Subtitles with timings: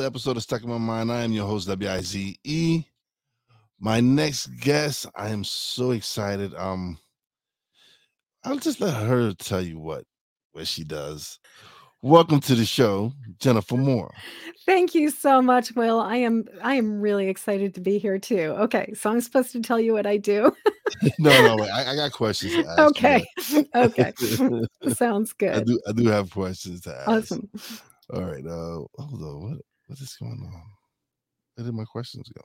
[0.00, 1.12] And welcome to another episode of Stuck in My Mind.
[1.12, 2.84] I am your host, W-I-Z-E.
[3.80, 6.54] My next guest, I am so excited.
[6.54, 6.98] Um,
[8.42, 10.04] I'll just let her tell you what
[10.52, 11.38] what she does.
[12.00, 14.14] Welcome to the show, Jennifer Moore.
[14.64, 16.00] Thank you so much, Will.
[16.00, 18.56] I am I am really excited to be here too.
[18.58, 20.50] Okay, so I'm supposed to tell you what I do.
[21.18, 22.78] no, no, wait, I, I got questions to ask.
[22.78, 22.84] you.
[22.86, 23.24] okay.
[23.74, 24.12] Okay.
[24.94, 25.56] Sounds good.
[25.56, 27.08] I do I do have questions to ask.
[27.08, 27.50] Awesome.
[28.14, 28.46] All right.
[28.46, 29.50] Uh hold on.
[29.50, 29.58] What
[29.90, 30.62] what is going on?
[31.56, 32.42] Where did my questions go?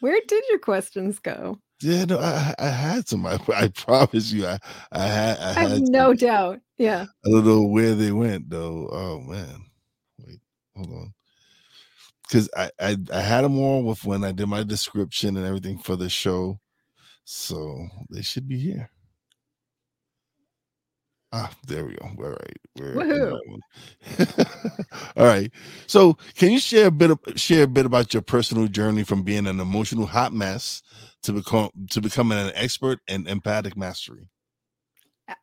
[0.00, 1.60] Where did your questions go?
[1.80, 3.24] Yeah, no, I I had some.
[3.24, 4.58] I, I promise you, I
[4.90, 6.16] I had I I have had no some.
[6.16, 6.60] doubt.
[6.76, 7.06] Yeah.
[7.24, 8.88] I don't know where they went though.
[8.90, 9.66] Oh man,
[10.18, 10.40] wait,
[10.74, 11.14] hold on.
[12.24, 15.78] Because I, I I had them all with when I did my description and everything
[15.78, 16.58] for the show,
[17.24, 18.90] so they should be here.
[21.36, 22.06] Ah, there we go.
[22.16, 23.30] All right, we're in Woohoo.
[23.32, 24.46] that one.
[25.16, 25.50] all right.
[25.88, 29.24] So, can you share a bit of share a bit about your personal journey from
[29.24, 30.80] being an emotional hot mess
[31.24, 34.28] to become to becoming an expert in empathic mastery?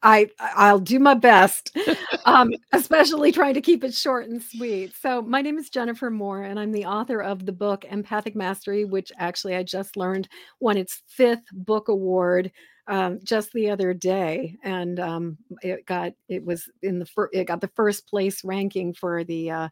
[0.02, 1.78] I I'll do my best.
[2.24, 4.94] Um, especially trying to keep it short and sweet.
[4.96, 8.86] So my name is Jennifer Moore, and I'm the author of the book Empathic Mastery,
[8.86, 12.52] which actually I just learned won its fifth book award
[12.92, 17.46] um, just the other day, and um, it got it was in the fir- it
[17.46, 19.70] got the first place ranking for the uh,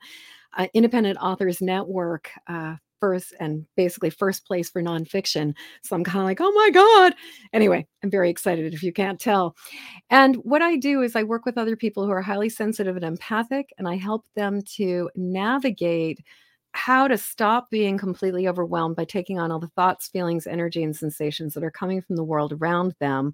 [0.57, 2.31] uh, Independent Authors Network.
[2.47, 5.53] Uh, First and basically first place for nonfiction.
[5.83, 7.13] So I'm kind of like, oh my God.
[7.53, 9.55] Anyway, I'm very excited if you can't tell.
[10.09, 13.05] And what I do is I work with other people who are highly sensitive and
[13.05, 16.19] empathic, and I help them to navigate
[16.73, 20.95] how to stop being completely overwhelmed by taking on all the thoughts, feelings, energy, and
[20.95, 23.33] sensations that are coming from the world around them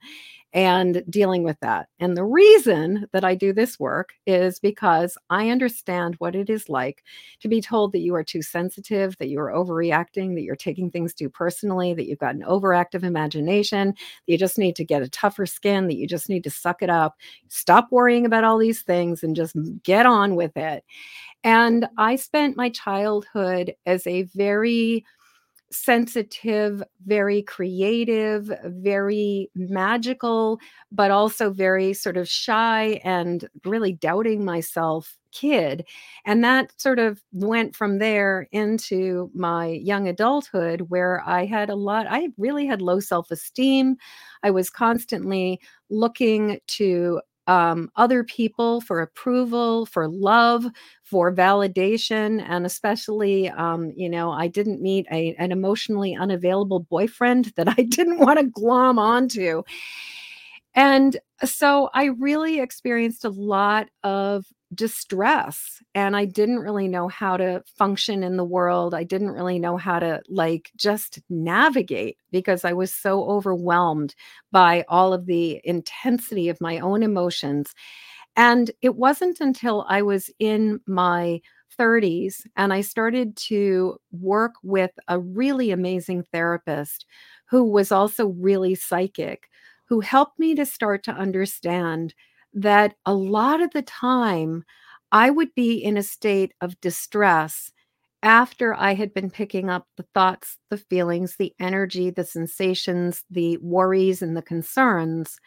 [0.54, 1.90] and dealing with that.
[2.00, 6.70] And the reason that I do this work is because I understand what it is
[6.70, 7.04] like
[7.42, 10.90] to be told that you are too sensitive, that you are overreacting, that you're taking
[10.90, 15.02] things too personally, that you've got an overactive imagination, that you just need to get
[15.02, 17.18] a tougher skin, that you just need to suck it up,
[17.50, 20.86] stop worrying about all these things and just get on with it.
[21.46, 25.06] And I spent my childhood as a very
[25.72, 30.60] sensitive, very creative, very magical,
[30.92, 35.86] but also very sort of shy and really doubting myself kid.
[36.26, 41.76] And that sort of went from there into my young adulthood, where I had a
[41.76, 43.98] lot, I really had low self esteem.
[44.44, 50.66] I was constantly looking to um, other people for approval, for love,
[51.04, 57.54] for validation, and especially, um, you know, I didn't meet a, an emotionally unavailable boyfriend
[57.56, 59.64] that I didn't want to glom onto.
[60.74, 67.38] And so I really experienced a lot of distress and I didn't really know how
[67.38, 68.94] to function in the world.
[68.94, 74.16] I didn't really know how to like just navigate because I was so overwhelmed
[74.52, 77.74] by all of the intensity of my own emotions.
[78.36, 81.42] And it wasn't until I was in my
[81.78, 87.06] 30s and I started to work with a really amazing therapist
[87.48, 89.50] who was also really psychic,
[89.86, 92.14] who helped me to start to understand
[92.56, 94.64] that a lot of the time
[95.12, 97.72] I would be in a state of distress
[98.24, 103.58] after I had been picking up the thoughts, the feelings, the energy, the sensations, the
[103.58, 105.38] worries, and the concerns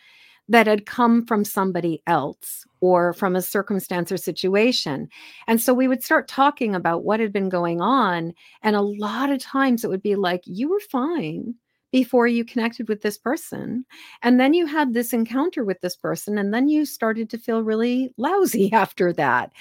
[0.49, 5.08] that had come from somebody else or from a circumstance or situation.
[5.46, 8.32] And so we would start talking about what had been going on.
[8.62, 11.54] And a lot of times it would be like, you were fine
[11.90, 13.85] before you connected with this person.
[14.23, 16.38] And then you had this encounter with this person.
[16.38, 19.52] And then you started to feel really lousy after that.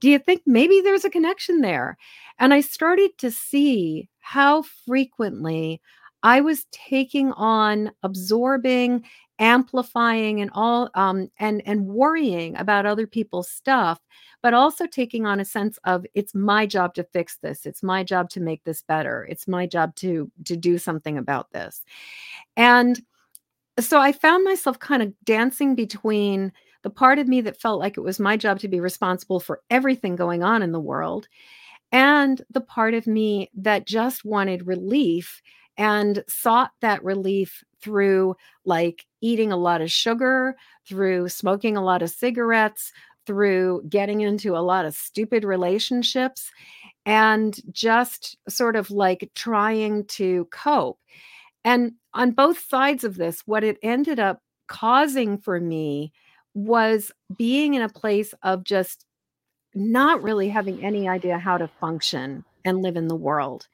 [0.00, 1.96] Do you think maybe there's a connection there?
[2.38, 5.80] And I started to see how frequently
[6.22, 9.04] I was taking on, absorbing,
[9.38, 14.00] amplifying, and all, um, and and worrying about other people's stuff,
[14.42, 17.66] but also taking on a sense of it's my job to fix this.
[17.66, 19.26] It's my job to make this better.
[19.28, 21.82] It's my job to to do something about this.
[22.56, 23.02] And
[23.80, 26.52] so I found myself kind of dancing between
[26.82, 29.62] the part of me that felt like it was my job to be responsible for
[29.70, 31.28] everything going on in the world
[31.94, 35.40] and the part of me that just wanted relief
[35.76, 40.56] and sought that relief through like eating a lot of sugar,
[40.86, 42.92] through smoking a lot of cigarettes,
[43.26, 46.50] through getting into a lot of stupid relationships,
[47.06, 50.98] and just sort of like trying to cope.
[51.64, 56.12] And on both sides of this, what it ended up causing for me
[56.54, 59.04] was being in a place of just
[59.74, 63.66] not really having any idea how to function and live in the world.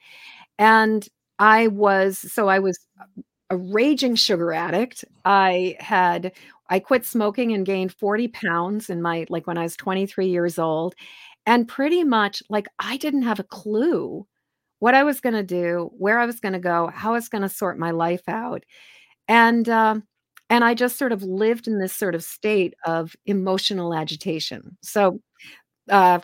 [0.59, 1.07] And
[1.41, 2.79] I was so I was
[3.51, 5.05] a raging sugar addict.
[5.25, 6.33] I had
[6.71, 10.59] I quit smoking and gained 40 pounds in my like when I was 23 years
[10.59, 10.95] old.
[11.47, 14.27] And pretty much like I didn't have a clue
[14.81, 17.29] what I was going to do, where I was going to go, how I was
[17.31, 18.65] going to sort my life out.
[19.29, 20.05] And um
[20.51, 24.77] and I just sort of lived in this sort of state of emotional agitation.
[24.83, 25.21] So
[25.91, 26.21] uh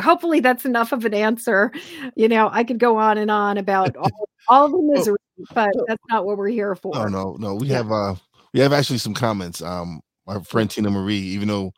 [0.00, 1.72] hopefully that's enough of an answer.
[2.14, 5.18] You know, I could go on and on about all, all the misery,
[5.54, 6.94] but that's not what we're here for.
[6.94, 7.54] No, no, no.
[7.54, 7.76] We yeah.
[7.78, 8.14] have uh
[8.52, 9.62] we have actually some comments.
[9.62, 11.72] Um my friend Tina Marie, even though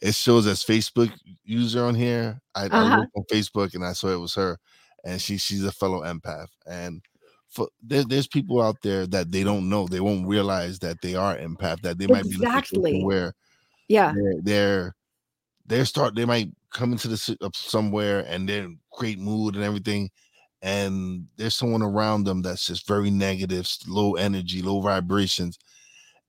[0.00, 1.12] it shows as Facebook
[1.44, 2.76] user on here, I, uh-huh.
[2.76, 4.56] I looked on Facebook and I saw it was her,
[5.04, 6.48] and she she's a fellow empath.
[6.66, 7.02] And
[7.48, 11.16] for there, there's people out there that they don't know, they won't realize that they
[11.16, 12.38] are empath, that they might exactly.
[12.38, 13.34] be exactly where
[13.88, 14.96] yeah they're, they're
[15.66, 19.64] they're start they might come into the up somewhere and they're in great mood and
[19.64, 20.10] everything
[20.62, 25.58] and there's someone around them that's just very negative low energy low vibrations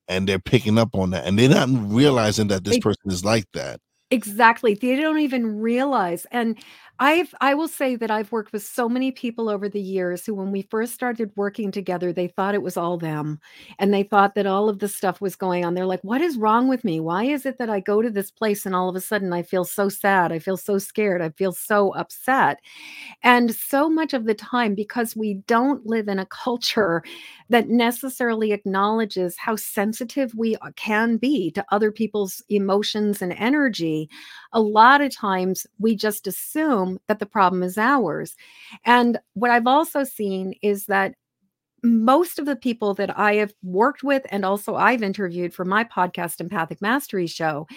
[0.08, 3.46] and they're picking up on that and they're not realizing that this person is like
[3.54, 3.80] that.
[4.10, 6.58] Exactly they don't even realize and
[7.04, 10.36] I've I will say that I've worked with so many people over the years who
[10.36, 13.40] when we first started working together, they thought it was all them.
[13.80, 15.74] And they thought that all of the stuff was going on.
[15.74, 17.00] They're like, "What is wrong with me?
[17.00, 19.42] Why is it that I go to this place and all of a sudden I
[19.42, 22.60] feel so sad, I feel so scared, I feel so upset?"
[23.24, 27.04] And so much of the time because we don't live in a culture
[27.50, 34.10] that necessarily acknowledges how sensitive we uh, can be to other people's emotions and energy,
[34.54, 38.36] a lot of times we just assume that the problem is ours.
[38.86, 41.16] And what I've also seen is that
[41.84, 45.84] most of the people that I have worked with and also I've interviewed for my
[45.84, 47.68] podcast, Empathic Mastery Show,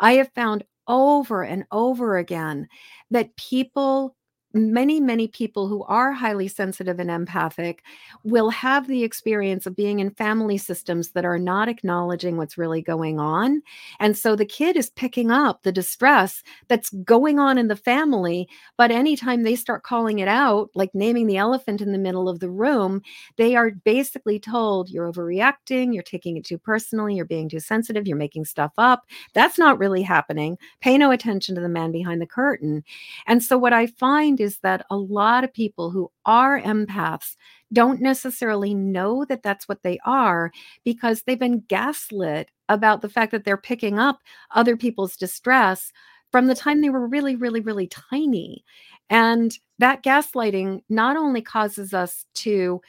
[0.00, 2.66] I have found over and over again
[3.10, 4.16] that people
[4.54, 7.82] many, many people who are highly sensitive and empathic
[8.24, 12.82] will have the experience of being in family systems that are not acknowledging what's really
[12.82, 13.62] going on.
[14.00, 18.48] And so the kid is picking up the distress that's going on in the family.
[18.76, 22.40] But anytime they start calling it out, like naming the elephant in the middle of
[22.40, 23.02] the room,
[23.36, 28.06] they are basically told you're overreacting, you're taking it too personally, you're being too sensitive,
[28.06, 29.04] you're making stuff up.
[29.32, 30.58] That's not really happening.
[30.80, 32.84] Pay no attention to the man behind the curtain.
[33.26, 37.36] And so what I find is that a lot of people who are empaths
[37.72, 40.50] don't necessarily know that that's what they are
[40.84, 44.18] because they've been gaslit about the fact that they're picking up
[44.54, 45.92] other people's distress
[46.30, 48.64] from the time they were really, really, really tiny.
[49.10, 52.80] And that gaslighting not only causes us to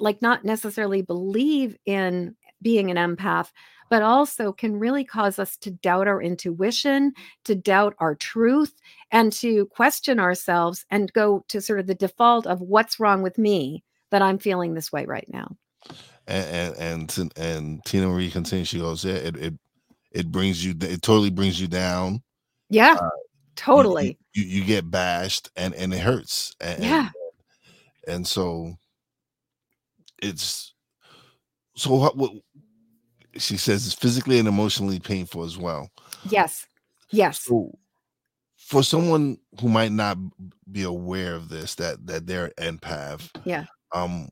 [0.00, 3.50] like not necessarily believe in being an empath,
[3.92, 7.12] but also can really cause us to doubt our intuition,
[7.44, 8.72] to doubt our truth,
[9.10, 13.36] and to question ourselves and go to sort of the default of what's wrong with
[13.36, 15.54] me that I'm feeling this way right now.
[16.26, 18.68] And and and, and Tina Marie continues.
[18.68, 19.54] She goes, "Yeah, it it
[20.10, 20.70] it brings you.
[20.80, 22.22] It totally brings you down.
[22.70, 23.10] Yeah, uh,
[23.56, 24.16] totally.
[24.32, 26.56] You, you, you, get bashed, and and it hurts.
[26.62, 27.10] And, yeah,
[28.06, 28.72] and, and so
[30.22, 30.72] it's
[31.76, 32.32] so what, what
[33.36, 35.90] she says it's physically and emotionally painful as well.
[36.28, 36.66] Yes.
[37.10, 37.40] Yes.
[37.40, 37.72] So
[38.56, 40.16] for someone who might not
[40.70, 43.66] be aware of this, that that they're an empath, yeah.
[43.92, 44.28] Um,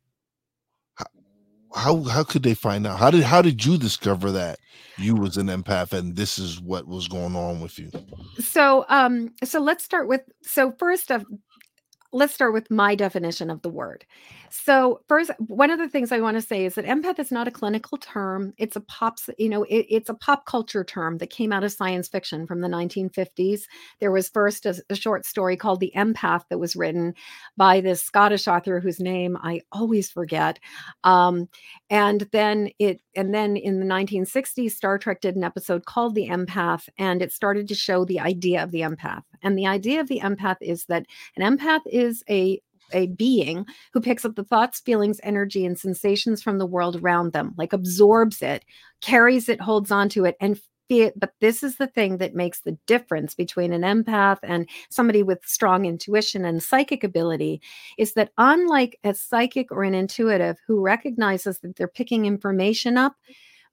[1.75, 2.99] how how could they find out?
[2.99, 4.59] How did how did you discover that
[4.99, 7.91] you was an empath and this is what was going on with you?
[8.39, 11.25] So um so let's start with so first of
[12.13, 14.05] let's start with my definition of the word.
[14.51, 17.47] So, first, one of the things I want to say is that empath is not
[17.47, 18.53] a clinical term.
[18.59, 21.73] It's a pop, you know, it, it's a pop culture term that came out of
[21.73, 23.63] science fiction from the 1950s.
[24.01, 27.15] There was first a, a, short story called The Empath that was written
[27.57, 30.59] by this Scottish author whose name I always forget.
[31.05, 31.49] Um,
[31.89, 36.29] and then it, and then in the 1960s, Star Trek did an episode called The
[36.29, 39.23] Empath, and it started to show the idea of the empath.
[39.43, 41.07] And the idea of the empath is that
[41.37, 42.61] an empath is a
[42.93, 47.33] a being who picks up the thoughts, feelings, energy, and sensations from the world around
[47.33, 48.65] them, like absorbs it,
[49.01, 51.11] carries it, holds on to it, and feel.
[51.17, 55.39] But this is the thing that makes the difference between an empath and somebody with
[55.47, 57.63] strong intuition and psychic ability
[57.97, 63.15] is that unlike a psychic or an intuitive who recognizes that they're picking information up,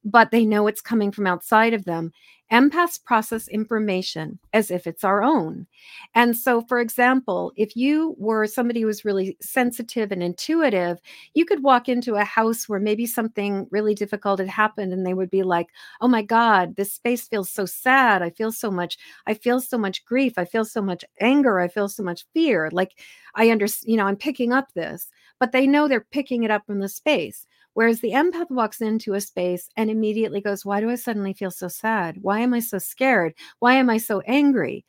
[0.04, 2.12] but they know it's coming from outside of them.
[2.52, 5.68] Empaths process information as if it's our own.
[6.16, 11.00] And so, for example, if you were somebody who was really sensitive and intuitive,
[11.34, 15.14] you could walk into a house where maybe something really difficult had happened and they
[15.14, 15.68] would be like,
[16.00, 18.22] oh my God, this space feels so sad.
[18.22, 20.34] I feel so much, I feel so much grief.
[20.38, 21.60] I feel so much anger.
[21.60, 22.70] I feel so much fear.
[22.72, 22.94] Like,
[23.36, 26.66] I understand, you know, I'm picking up this, but they know they're picking it up
[26.66, 27.46] from the space.
[27.78, 31.52] Whereas the empath walks into a space and immediately goes, Why do I suddenly feel
[31.52, 32.18] so sad?
[32.24, 33.36] Why am I so scared?
[33.60, 34.84] Why am I so angry?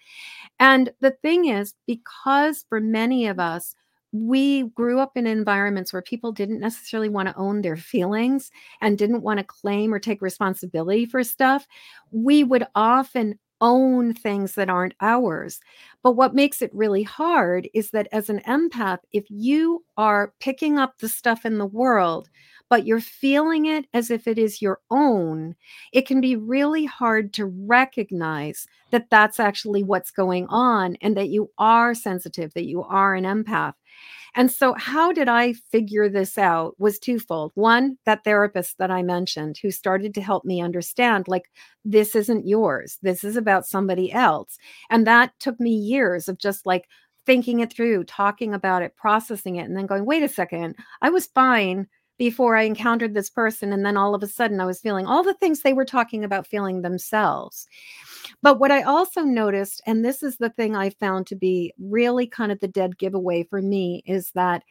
[0.58, 3.74] And the thing is, because for many of us,
[4.12, 8.96] we grew up in environments where people didn't necessarily want to own their feelings and
[8.96, 11.66] didn't want to claim or take responsibility for stuff.
[12.10, 15.60] We would often own things that aren't ours.
[16.02, 20.78] But what makes it really hard is that as an empath, if you are picking
[20.78, 22.30] up the stuff in the world,
[22.68, 25.54] but you're feeling it as if it is your own,
[25.92, 31.28] it can be really hard to recognize that that's actually what's going on and that
[31.28, 33.74] you are sensitive, that you are an empath.
[34.34, 37.52] And so, how did I figure this out was twofold.
[37.54, 41.50] One, that therapist that I mentioned who started to help me understand, like,
[41.84, 44.58] this isn't yours, this is about somebody else.
[44.90, 46.88] And that took me years of just like
[47.26, 51.10] thinking it through, talking about it, processing it, and then going, wait a second, I
[51.10, 51.86] was fine
[52.18, 53.72] before I encountered this person.
[53.72, 56.24] And then all of a sudden, I was feeling all the things they were talking
[56.24, 57.68] about feeling themselves.
[58.42, 62.26] But what I also noticed, and this is the thing I found to be really
[62.26, 64.64] kind of the dead giveaway for me, is that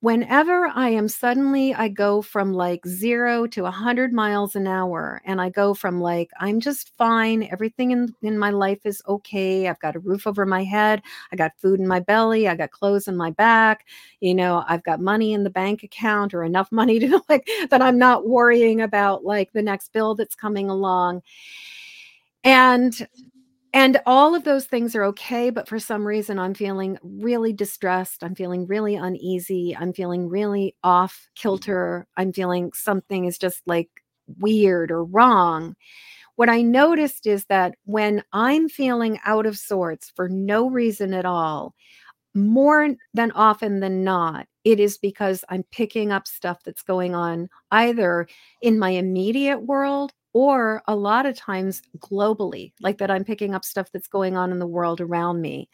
[0.00, 5.40] whenever I am suddenly, I go from like zero to 100 miles an hour, and
[5.40, 7.48] I go from like, I'm just fine.
[7.52, 9.68] Everything in, in my life is okay.
[9.68, 11.02] I've got a roof over my head.
[11.32, 12.48] I got food in my belly.
[12.48, 13.86] I got clothes in my back.
[14.20, 17.82] You know, I've got money in the bank account or enough money to like that
[17.82, 21.22] I'm not worrying about like the next bill that's coming along.
[22.42, 23.06] And
[23.72, 28.24] and all of those things are okay, but for some reason, I'm feeling really distressed.
[28.24, 29.76] I'm feeling really uneasy.
[29.78, 32.06] I'm feeling really off kilter.
[32.16, 33.88] I'm feeling something is just like
[34.38, 35.76] weird or wrong.
[36.36, 41.26] What I noticed is that when I'm feeling out of sorts for no reason at
[41.26, 41.74] all,
[42.34, 47.48] more than often than not, it is because I'm picking up stuff that's going on
[47.70, 48.26] either
[48.62, 53.64] in my immediate world or a lot of times globally, like that I'm picking up
[53.64, 55.68] stuff that's going on in the world around me.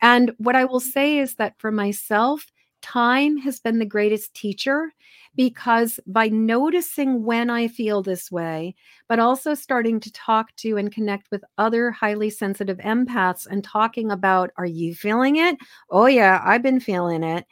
[0.00, 2.46] And what I will say is that for myself,
[2.82, 4.92] time has been the greatest teacher
[5.36, 8.74] because by noticing when I feel this way,
[9.08, 14.10] but also starting to talk to and connect with other highly sensitive empaths and talking
[14.10, 15.56] about, are you feeling it?
[15.90, 17.46] Oh, yeah, I've been feeling it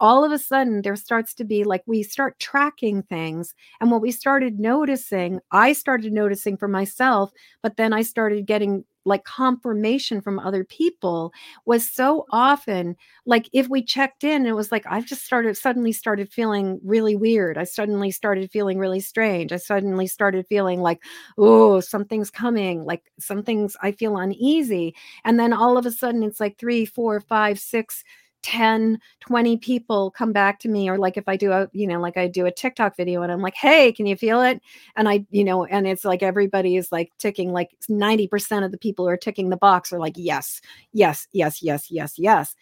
[0.00, 4.02] all of a sudden there starts to be like we start tracking things and what
[4.02, 10.20] we started noticing i started noticing for myself but then i started getting like confirmation
[10.20, 11.32] from other people
[11.64, 12.94] was so often
[13.26, 17.16] like if we checked in it was like i've just started suddenly started feeling really
[17.16, 17.58] weird.
[17.58, 19.52] I suddenly started feeling really strange.
[19.52, 21.02] I suddenly started feeling like
[21.38, 24.94] oh something's coming like something's i feel uneasy.
[25.24, 28.04] And then all of a sudden it's like three four five six
[28.42, 32.00] 10 20 people come back to me or like if i do a you know
[32.00, 34.60] like i do a tiktok video and i'm like hey can you feel it?
[34.96, 38.78] And i you know and it's like everybody is like ticking like 90% of the
[38.78, 40.60] people who are ticking the box are like yes
[40.92, 42.54] yes yes yes yes yes.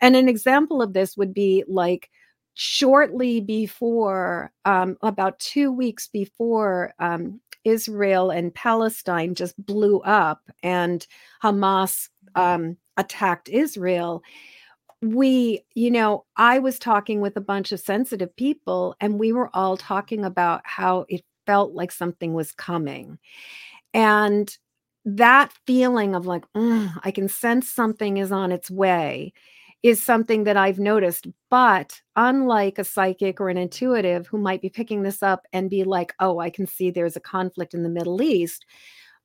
[0.00, 2.10] And an example of this would be like
[2.54, 11.06] shortly before um, about two weeks before um, israel and palestine just blew up and
[11.42, 14.22] hamas um, attacked israel
[15.02, 19.50] we, you know, I was talking with a bunch of sensitive people, and we were
[19.54, 23.18] all talking about how it felt like something was coming.
[23.94, 24.54] And
[25.04, 29.32] that feeling of like, mm, I can sense something is on its way
[29.82, 31.26] is something that I've noticed.
[31.50, 35.84] But unlike a psychic or an intuitive who might be picking this up and be
[35.84, 38.66] like, oh, I can see there's a conflict in the Middle East,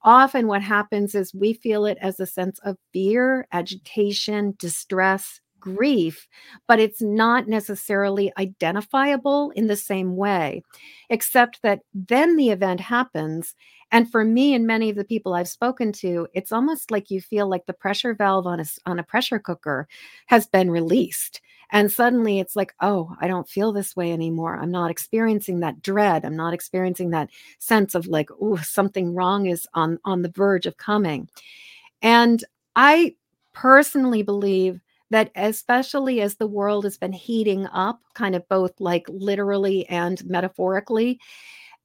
[0.04, 6.28] often what happens is we feel it as a sense of fear, agitation, distress, grief,
[6.68, 10.62] but it's not necessarily identifiable in the same way,
[11.10, 13.56] except that then the event happens.
[13.92, 17.20] And for me and many of the people I've spoken to, it's almost like you
[17.20, 19.88] feel like the pressure valve on a, on a pressure cooker
[20.28, 21.42] has been released.
[21.72, 24.56] And suddenly it's like, oh, I don't feel this way anymore.
[24.56, 26.24] I'm not experiencing that dread.
[26.24, 30.68] I'm not experiencing that sense of like, oh, something wrong is on, on the verge
[30.68, 31.28] of coming.
[32.04, 32.44] And
[32.76, 33.16] I
[33.54, 34.80] personally believe
[35.12, 40.24] that especially as the world has been heating up, kind of both like literally and
[40.26, 41.20] metaphorically,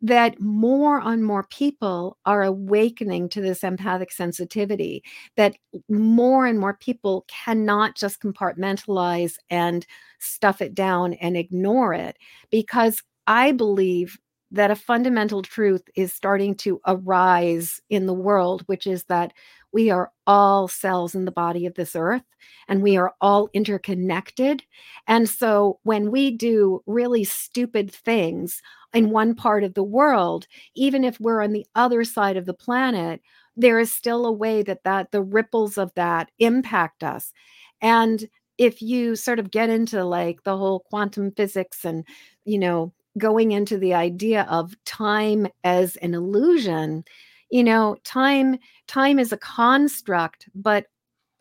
[0.02, 5.02] that more and more people are awakening to this empathic sensitivity,
[5.36, 5.56] that
[5.90, 9.86] more and more people cannot just compartmentalize and
[10.18, 12.16] stuff it down and ignore it.
[12.50, 14.18] Because I believe
[14.52, 19.32] that a fundamental truth is starting to arise in the world, which is that
[19.72, 22.22] we are all cells in the body of this earth
[22.68, 24.62] and we are all interconnected.
[25.06, 28.62] And so when we do really stupid things
[28.92, 32.54] in one part of the world, even if we're on the other side of the
[32.54, 33.20] planet,
[33.56, 37.32] there is still a way that that the ripples of that impact us.
[37.80, 42.04] And if you sort of get into like the whole quantum physics and
[42.44, 47.04] you know going into the idea of time as an illusion
[47.50, 50.86] you know time time is a construct but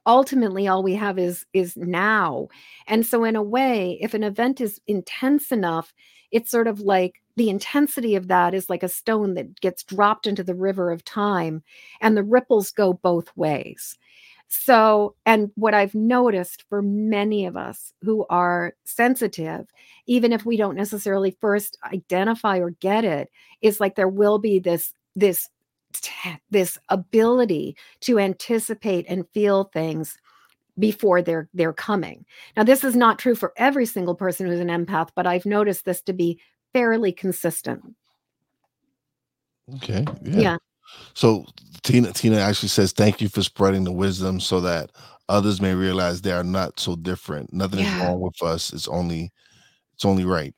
[0.06, 2.48] ultimately all we have is is now.
[2.88, 5.94] And so in a way if an event is intense enough
[6.32, 10.28] it's sort of like the intensity of that is like a stone that gets dropped
[10.28, 11.64] into the river of time
[12.02, 13.98] and the ripples go both ways.
[14.50, 19.68] So, and what I've noticed for many of us who are sensitive,
[20.08, 23.30] even if we don't necessarily first identify or get it,
[23.62, 25.50] is like there will be this, this,
[26.50, 30.18] this ability to anticipate and feel things
[30.78, 32.26] before they're they're coming.
[32.56, 35.86] Now this is not true for every single person who's an empath, but I've noticed
[35.86, 36.40] this to be
[36.74, 37.82] fairly consistent.
[39.76, 40.06] Okay.
[40.24, 40.40] Yeah.
[40.40, 40.58] yeah.
[41.14, 41.46] So
[41.84, 44.92] Tina Tina actually says thank you for spreading the wisdom so that
[45.28, 47.54] others may realize they are not so different.
[47.54, 47.96] Nothing yeah.
[47.96, 48.74] is wrong with us.
[48.74, 49.32] It's only
[50.00, 50.56] it's only right.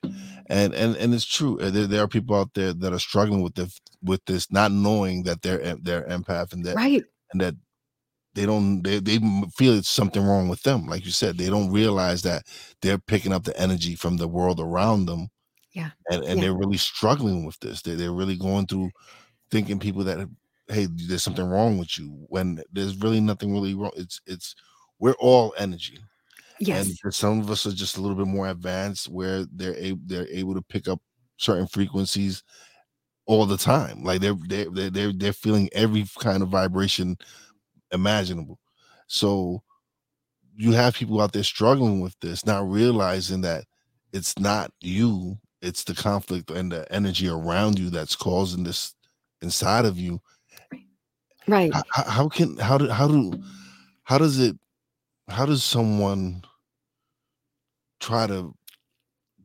[0.49, 1.59] And and and it's true.
[1.59, 4.71] Uh, there, there are people out there that are struggling with this with this, not
[4.71, 7.55] knowing that they're they're empath and that right and that
[8.35, 9.17] they don't they, they
[9.55, 10.85] feel it's something wrong with them.
[10.85, 12.43] Like you said, they don't realize that
[12.83, 15.29] they're picking up the energy from the world around them.
[15.73, 15.89] Yeah.
[16.11, 16.41] And and yeah.
[16.41, 17.81] they're really struggling with this.
[17.81, 18.91] They they're really going through
[19.49, 20.29] thinking people that
[20.67, 24.55] hey there's something wrong with you when there's really nothing really wrong it's it's
[24.99, 25.97] we're all energy
[26.67, 26.99] yes.
[27.03, 30.27] and some of us are just a little bit more advanced where they're able they're
[30.29, 30.99] able to pick up
[31.37, 32.43] certain frequencies
[33.25, 37.17] all the time like they're they're they're, they're feeling every kind of vibration
[37.91, 38.59] imaginable.
[39.07, 39.61] So
[40.55, 43.65] you have people out there struggling with this not realizing that
[44.13, 48.95] it's not you it's the conflict and the energy around you that's causing this
[49.41, 50.19] inside of you.
[51.47, 51.71] Right.
[51.73, 53.33] How, how can how do how do
[54.03, 54.57] how does it
[55.27, 56.43] how does someone
[58.01, 58.53] try to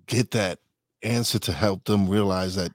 [0.06, 0.58] get that
[1.02, 2.72] answer to help them realize that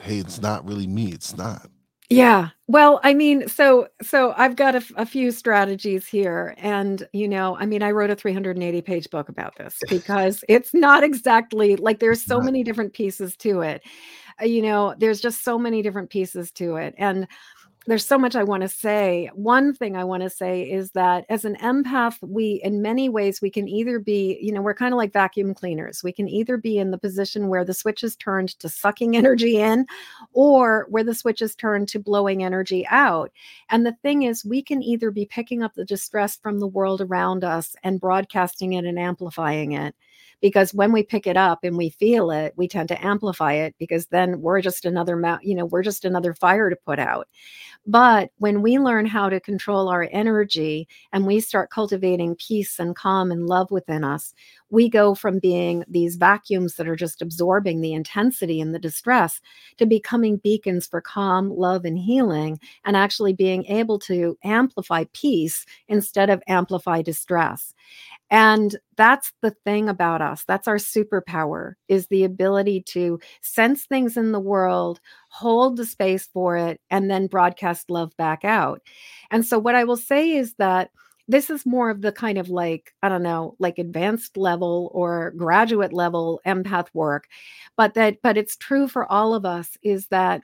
[0.00, 1.68] hey it's not really me it's not
[2.08, 2.50] yeah.
[2.68, 7.56] Well, I mean, so so I've got a, a, few strategies here, and you know,
[7.56, 11.98] I mean, I wrote a 380 page book about this because it's not exactly like
[11.98, 13.82] there's so many different pieces to it.
[14.40, 16.94] Uh, you know, there's just so many different pieces to it.
[16.96, 17.26] And
[17.86, 19.30] there's so much I want to say.
[19.34, 23.40] One thing I want to say is that as an empath, we, in many ways,
[23.40, 26.02] we can either be, you know, we're kind of like vacuum cleaners.
[26.02, 29.58] We can either be in the position where the switch is turned to sucking energy
[29.58, 29.86] in
[30.32, 33.30] or where the switch is turned to blowing energy out.
[33.70, 37.00] And the thing is, we can either be picking up the distress from the world
[37.00, 39.94] around us and broadcasting it and amplifying it
[40.40, 43.74] because when we pick it up and we feel it we tend to amplify it
[43.78, 47.28] because then we're just another you know we're just another fire to put out
[47.86, 52.96] but when we learn how to control our energy and we start cultivating peace and
[52.96, 54.34] calm and love within us
[54.70, 59.40] we go from being these vacuums that are just absorbing the intensity and the distress
[59.76, 65.64] to becoming beacons for calm, love, and healing, and actually being able to amplify peace
[65.88, 67.74] instead of amplify distress.
[68.30, 70.44] And that's the thing about us.
[70.48, 76.28] That's our superpower is the ability to sense things in the world, hold the space
[76.32, 78.82] for it, and then broadcast love back out.
[79.30, 80.90] And so, what I will say is that
[81.28, 85.32] this is more of the kind of like i don't know like advanced level or
[85.32, 87.26] graduate level empath work
[87.76, 90.42] but that but it's true for all of us is that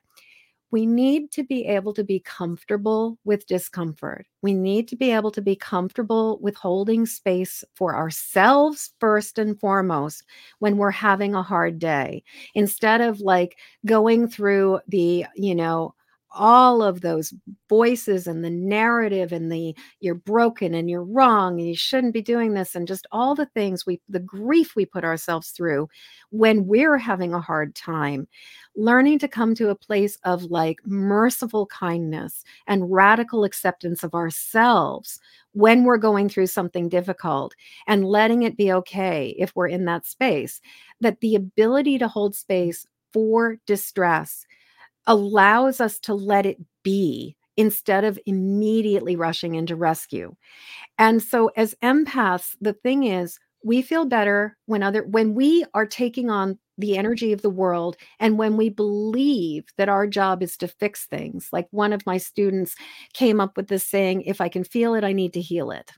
[0.73, 4.27] we need to be able to be comfortable with discomfort.
[4.41, 9.61] We need to be able to be comfortable with holding space for ourselves first and
[9.61, 10.25] foremost
[10.59, 15.95] when we're having a hard day instead of like going through the, you know,
[16.35, 17.33] all of those
[17.69, 22.23] voices and the narrative and the you're broken and you're wrong and you shouldn't be
[22.23, 25.89] doing this and just all the things we the grief we put ourselves through
[26.31, 28.27] when we're having a hard time
[28.77, 35.21] learning to come to a place of like merciful kindness and radical acceptance of ourselves
[35.53, 37.55] when we're going through something difficult
[37.87, 40.61] and letting it be okay if we're in that space
[41.01, 44.47] that the ability to hold space for distress
[45.07, 50.35] allows us to let it be instead of immediately rushing into rescue.
[50.99, 55.87] And so as empaths, the thing is we feel better when other when we are
[55.87, 60.57] taking on the energy of the world and when we believe that our job is
[60.57, 62.75] to fix things like one of my students
[63.13, 65.93] came up with this saying if i can feel it i need to heal it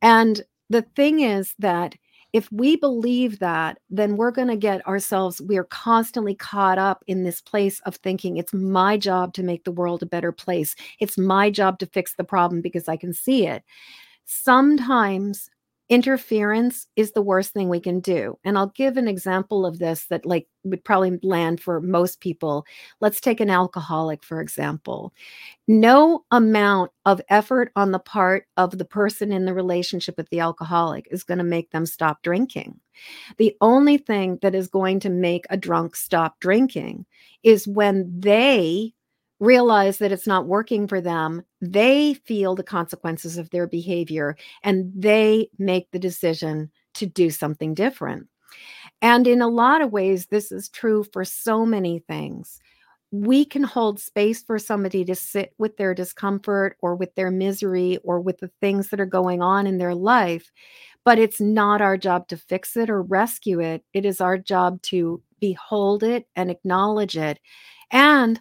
[0.00, 1.96] and the thing is that
[2.36, 7.02] if we believe that, then we're going to get ourselves, we are constantly caught up
[7.06, 10.76] in this place of thinking it's my job to make the world a better place.
[11.00, 13.64] It's my job to fix the problem because I can see it.
[14.26, 15.48] Sometimes
[15.88, 20.06] interference is the worst thing we can do and i'll give an example of this
[20.06, 22.66] that like would probably land for most people.
[23.00, 25.12] Let's take an alcoholic for example.
[25.68, 30.40] No amount of effort on the part of the person in the relationship with the
[30.40, 32.80] alcoholic is going to make them stop drinking.
[33.38, 37.06] The only thing that is going to make a drunk stop drinking
[37.42, 38.94] is when they
[39.40, 44.90] realize that it's not working for them, they feel the consequences of their behavior and
[44.94, 48.26] they make the decision to do something different.
[49.02, 52.60] And in a lot of ways, this is true for so many things.
[53.10, 57.98] We can hold space for somebody to sit with their discomfort or with their misery
[58.02, 60.50] or with the things that are going on in their life,
[61.04, 63.84] but it's not our job to fix it or rescue it.
[63.92, 67.38] It is our job to behold it and acknowledge it
[67.90, 68.40] and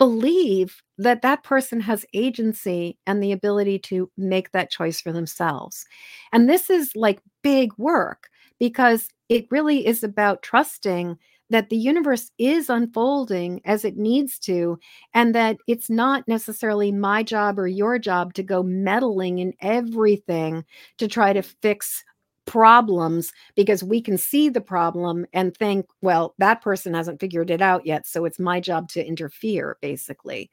[0.00, 5.86] believe that that person has agency and the ability to make that choice for themselves.
[6.32, 11.18] And this is like big work because it really is about trusting
[11.50, 14.78] that the universe is unfolding as it needs to,
[15.14, 20.64] and that it's not necessarily my job or your job to go meddling in everything
[20.98, 22.04] to try to fix
[22.46, 27.62] problems because we can see the problem and think, well, that person hasn't figured it
[27.62, 28.06] out yet.
[28.06, 30.50] So it's my job to interfere, basically.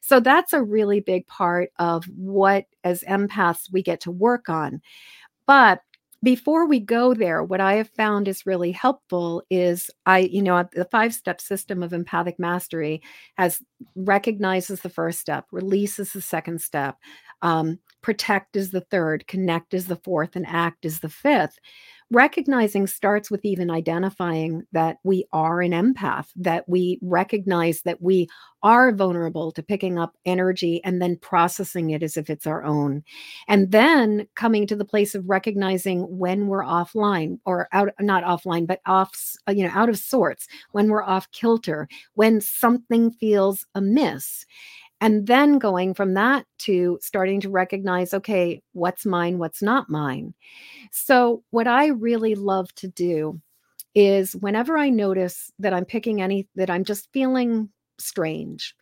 [0.00, 4.82] So that's a really big part of what, as empaths, we get to work on.
[5.46, 5.80] But
[6.22, 10.68] before we go there, what I have found is really helpful is I, you know,
[10.72, 13.02] the five step system of empathic mastery
[13.36, 13.62] has
[13.94, 16.96] recognizes the first step, releases the second step,
[17.42, 21.58] um, protect is the third, connect is the fourth, and act is the fifth.
[22.10, 28.28] Recognizing starts with even identifying that we are an empath, that we recognize that we
[28.62, 33.02] are vulnerable to picking up energy and then processing it as if it's our own.
[33.46, 38.66] And then coming to the place of recognizing when we're offline or out, not offline,
[38.66, 39.14] but off,
[39.46, 44.46] uh, you know, out of sorts, when we're off kilter, when something feels amiss
[45.00, 50.34] and then going from that to starting to recognize okay what's mine what's not mine
[50.90, 53.40] so what i really love to do
[53.94, 58.74] is whenever i notice that i'm picking any that i'm just feeling strange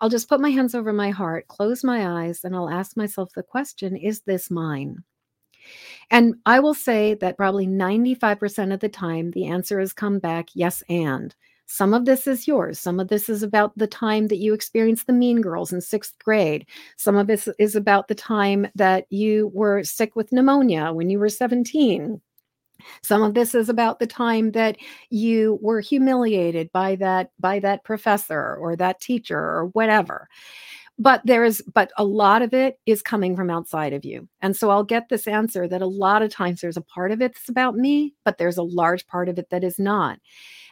[0.00, 3.30] i'll just put my hands over my heart close my eyes and i'll ask myself
[3.34, 5.02] the question is this mine
[6.10, 10.48] and I will say that probably 95% of the time, the answer has come back
[10.54, 11.34] yes, and.
[11.70, 12.80] Some of this is yours.
[12.80, 16.14] Some of this is about the time that you experienced the mean girls in sixth
[16.24, 16.66] grade.
[16.96, 21.18] Some of this is about the time that you were sick with pneumonia when you
[21.18, 22.22] were 17.
[23.02, 24.78] Some of this is about the time that
[25.10, 30.28] you were humiliated by that by that professor or that teacher or whatever
[30.98, 34.28] but there is but a lot of it is coming from outside of you.
[34.42, 37.22] And so i'll get this answer that a lot of times there's a part of
[37.22, 40.18] it that's about me but there's a large part of it that is not.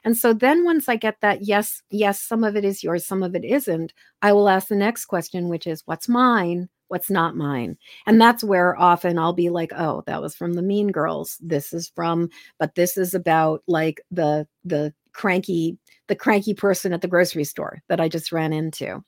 [0.05, 3.23] And so then once i get that yes yes some of it is yours some
[3.23, 6.69] of it isn't i will ask the next question which is what's mine?
[6.89, 7.77] What's not mine?
[8.07, 11.39] And that's where often i'll be like oh that was from the mean girls.
[11.41, 17.01] This is from but this is about like the the cranky the cranky person at
[17.01, 19.03] the grocery store that i just ran into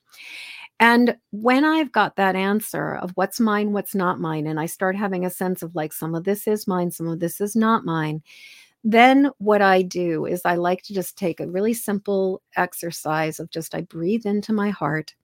[0.80, 4.94] and when I've got that answer of what's mine, what's not mine, and I start
[4.94, 7.84] having a sense of like some of this is mine, some of this is not
[7.84, 8.22] mine,
[8.84, 13.50] then what I do is I like to just take a really simple exercise of
[13.50, 15.14] just I breathe into my heart.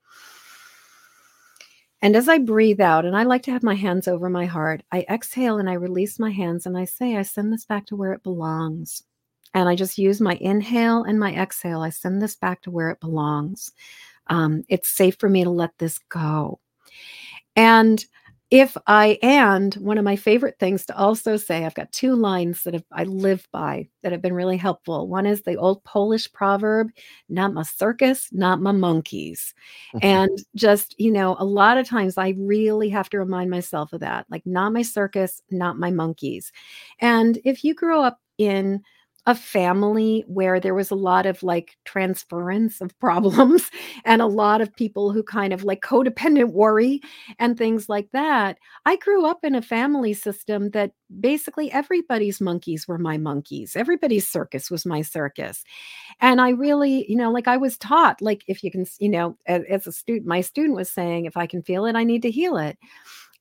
[2.02, 4.82] And as I breathe out, and I like to have my hands over my heart,
[4.90, 7.96] I exhale and I release my hands and I say, I send this back to
[7.96, 9.04] where it belongs.
[9.54, 11.80] And I just use my inhale and my exhale.
[11.80, 13.70] I send this back to where it belongs
[14.28, 16.60] um, it's safe for me to let this go.
[17.56, 18.04] And
[18.50, 22.62] if I and one of my favorite things to also say, I've got two lines
[22.62, 25.08] that have, I live by that have been really helpful.
[25.08, 26.90] One is the old Polish proverb,
[27.28, 29.54] not my circus, not my monkeys.
[30.02, 34.00] and just, you know, a lot of times I really have to remind myself of
[34.00, 36.52] that, like not my circus, not my monkeys.
[37.00, 38.82] And if you grow up in
[39.26, 43.70] a family where there was a lot of like transference of problems
[44.04, 47.00] and a lot of people who kind of like codependent worry
[47.38, 48.58] and things like that.
[48.84, 54.28] I grew up in a family system that basically everybody's monkeys were my monkeys, everybody's
[54.28, 55.64] circus was my circus.
[56.20, 59.36] And I really, you know, like I was taught, like, if you can, you know,
[59.46, 62.22] as, as a student, my student was saying, if I can feel it, I need
[62.22, 62.78] to heal it.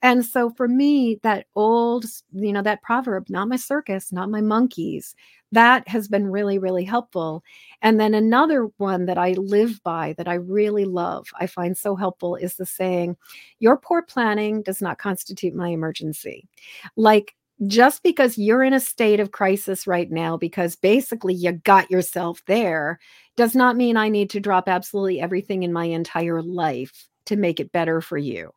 [0.04, 4.42] And so for me, that old, you know, that proverb, not my circus, not my
[4.42, 5.16] monkeys,
[5.54, 7.42] that has been really, really helpful.
[7.82, 11.96] And then another one that I live by that I really love, I find so
[11.96, 13.16] helpful is the saying,
[13.60, 16.50] Your poor planning does not constitute my emergency.
[16.98, 17.34] Like,
[17.68, 22.42] just because you're in a state of crisis right now, because basically you got yourself
[22.46, 23.00] there,
[23.38, 27.62] does not mean I need to drop absolutely everything in my entire life to make
[27.62, 28.52] it better for you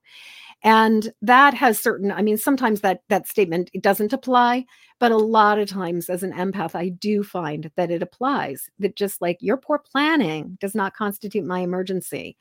[0.67, 4.65] and that has certain i mean sometimes that that statement it doesn't apply
[4.99, 8.97] but a lot of times as an empath i do find that it applies that
[8.97, 12.37] just like your poor planning does not constitute my emergency.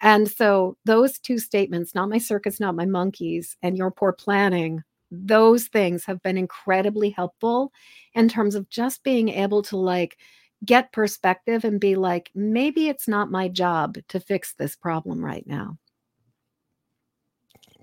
[0.00, 4.82] And so those two statements not my circus not my monkeys and your poor planning
[5.10, 7.72] those things have been incredibly helpful
[8.14, 10.18] in terms of just being able to like
[10.64, 15.46] get perspective and be like maybe it's not my job to fix this problem right
[15.46, 15.78] now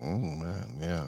[0.02, 1.08] Oh man, yeah,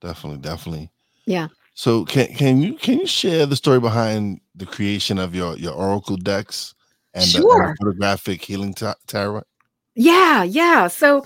[0.00, 0.90] definitely, definitely.
[1.26, 1.48] Yeah.
[1.74, 5.74] So can can you can you share the story behind the creation of your your
[5.74, 6.74] oracle decks
[7.14, 7.68] and, the, and Sure.
[7.68, 9.44] the photographic healing ta- tarot?
[9.94, 10.88] Yeah, yeah.
[10.88, 11.24] So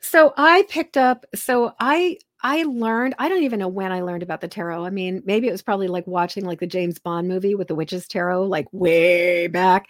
[0.00, 4.22] so I picked up so I I learned I don't even know when I learned
[4.22, 4.84] about the tarot.
[4.84, 7.74] I mean, maybe it was probably like watching like the James Bond movie with the
[7.74, 9.88] witches tarot like way back.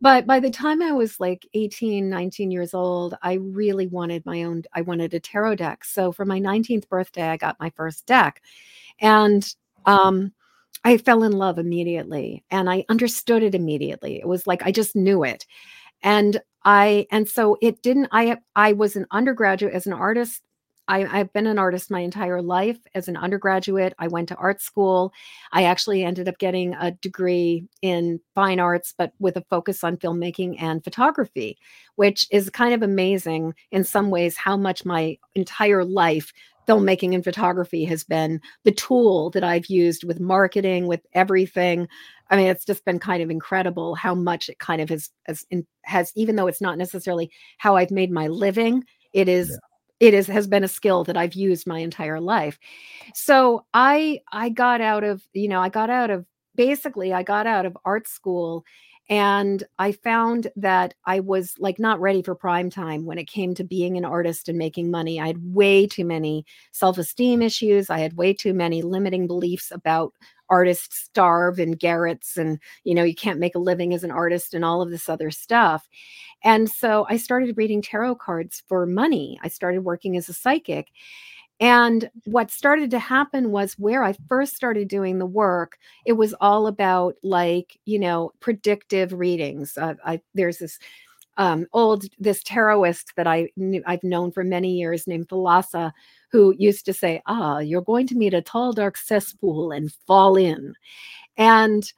[0.00, 4.44] But by the time I was like 18, 19 years old, I really wanted my
[4.44, 5.84] own I wanted a tarot deck.
[5.84, 8.40] So for my 19th birthday, I got my first deck.
[9.00, 9.44] And
[9.86, 10.32] um
[10.84, 14.20] I fell in love immediately and I understood it immediately.
[14.20, 15.44] It was like I just knew it
[16.02, 20.42] and i and so it didn't i i was an undergraduate as an artist
[20.88, 22.78] I, I've been an artist my entire life.
[22.94, 25.12] As an undergraduate, I went to art school.
[25.52, 29.98] I actually ended up getting a degree in fine arts, but with a focus on
[29.98, 31.58] filmmaking and photography,
[31.96, 36.32] which is kind of amazing in some ways how much my entire life,
[36.66, 41.88] filmmaking and photography, has been the tool that I've used with marketing, with everything.
[42.30, 45.46] I mean, it's just been kind of incredible how much it kind of has has,
[45.84, 49.67] has even though it's not necessarily how I've made my living, it is Yeah.
[50.00, 52.58] It is has been a skill that I've used my entire life.
[53.14, 57.46] So I I got out of, you know, I got out of basically I got
[57.46, 58.64] out of art school
[59.10, 63.54] and I found that I was like not ready for prime time when it came
[63.54, 65.18] to being an artist and making money.
[65.18, 67.88] I had way too many self-esteem issues.
[67.88, 70.12] I had way too many limiting beliefs about
[70.50, 74.54] artists starve in garrets and you know you can't make a living as an artist
[74.54, 75.86] and all of this other stuff
[76.42, 79.38] and so I started reading tarot cards for money.
[79.42, 80.88] I started working as a psychic.
[81.60, 86.32] And what started to happen was where I first started doing the work, it was
[86.40, 89.76] all about like, you know, predictive readings.
[89.76, 90.78] Uh, I, there's this
[91.36, 95.92] um, old, this tarotist that I knew, I've known for many years named Thalassa,
[96.30, 100.36] who used to say, ah, you're going to meet a tall, dark cesspool and fall
[100.36, 100.74] in.
[101.36, 101.92] And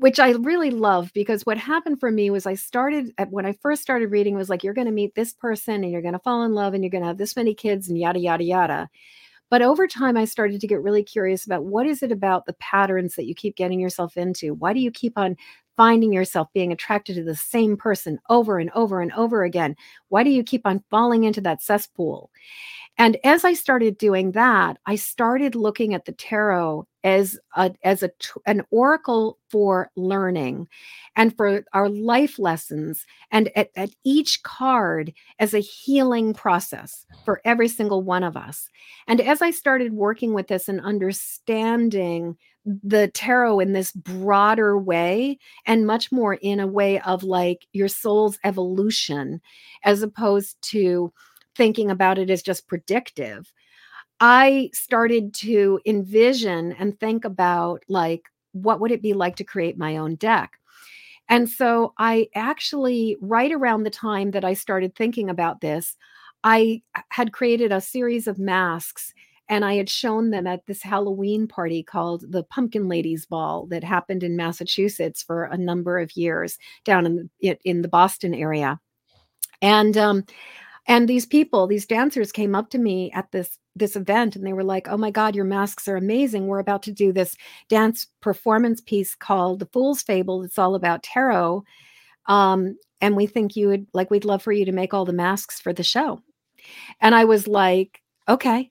[0.00, 3.52] which I really love because what happened for me was I started at when I
[3.60, 6.18] first started reading was like you're going to meet this person and you're going to
[6.20, 8.88] fall in love and you're going to have this many kids and yada yada yada.
[9.50, 12.54] But over time I started to get really curious about what is it about the
[12.54, 14.54] patterns that you keep getting yourself into?
[14.54, 15.36] Why do you keep on
[15.80, 19.74] finding yourself being attracted to the same person over and over and over again?
[20.10, 22.30] Why do you keep on falling into that cesspool?
[22.98, 28.02] And as I started doing that, I started looking at the tarot as a as
[28.02, 28.10] a
[28.44, 30.68] an oracle for learning
[31.16, 37.40] and for our life lessons and at, at each card as a healing process for
[37.46, 38.68] every single one of us.
[39.08, 45.38] And as I started working with this and understanding the tarot in this broader way
[45.66, 49.40] and much more in a way of like your soul's evolution
[49.84, 51.12] as opposed to
[51.56, 53.52] thinking about it as just predictive,
[54.20, 59.78] I started to envision and think about like, what would it be like to create
[59.78, 60.52] my own deck?
[61.28, 65.96] And so I actually, right around the time that I started thinking about this,
[66.42, 69.14] I uh, had created a series of masks
[69.50, 73.82] and I had shown them at this Halloween party called the Pumpkin Ladies Ball that
[73.82, 78.78] happened in Massachusetts for a number of years down in the, in the Boston area.
[79.60, 80.24] And um,
[80.86, 84.52] and these people, these dancers came up to me at this this event and they
[84.52, 86.46] were like, "Oh my god, your masks are amazing.
[86.46, 87.36] We're about to do this
[87.68, 90.44] dance performance piece called The Fool's Fable.
[90.44, 91.64] It's all about tarot."
[92.26, 95.12] Um, and we think you would like we'd love for you to make all the
[95.12, 96.20] masks for the show.
[97.00, 98.70] And I was like, "Okay."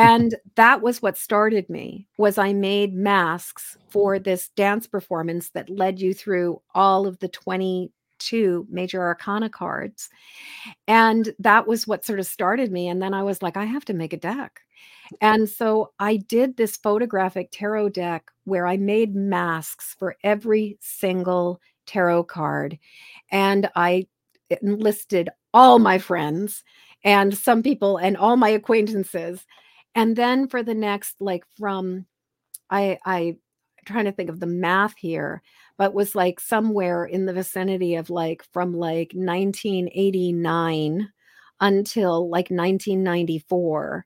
[0.00, 5.68] And that was what started me was I made masks for this dance performance that
[5.68, 10.08] led you through all of the 22 major arcana cards.
[10.88, 13.84] And that was what sort of started me and then I was like I have
[13.86, 14.62] to make a deck.
[15.20, 21.60] And so I did this photographic tarot deck where I made masks for every single
[21.84, 22.78] tarot card
[23.30, 24.06] and I
[24.62, 26.64] enlisted all my friends
[27.04, 29.44] and some people and all my acquaintances
[29.94, 32.06] and then for the next like from
[32.70, 33.36] i i
[33.86, 35.42] trying to think of the math here
[35.78, 41.08] but was like somewhere in the vicinity of like from like 1989
[41.60, 44.04] until like 1994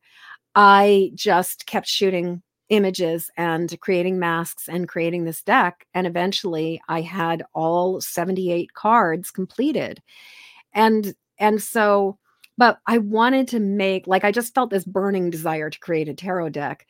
[0.54, 7.00] i just kept shooting images and creating masks and creating this deck and eventually i
[7.00, 10.00] had all 78 cards completed.
[10.72, 12.18] And and so
[12.56, 16.14] but I wanted to make like I just felt this burning desire to create a
[16.14, 16.86] tarot deck.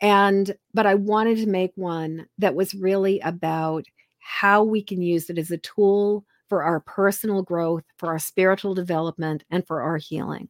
[0.00, 3.86] And but I wanted to make one that was really about
[4.18, 8.74] how we can use it as a tool for our personal growth, for our spiritual
[8.74, 10.48] development, and for our healing.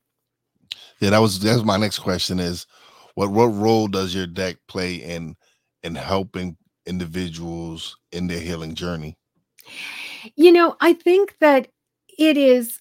[1.01, 2.67] Yeah, that was that's my next question is
[3.15, 5.37] what what role does your deck play in
[5.83, 9.17] in helping individuals in their healing journey?
[10.35, 11.69] You know, I think that
[12.19, 12.81] it is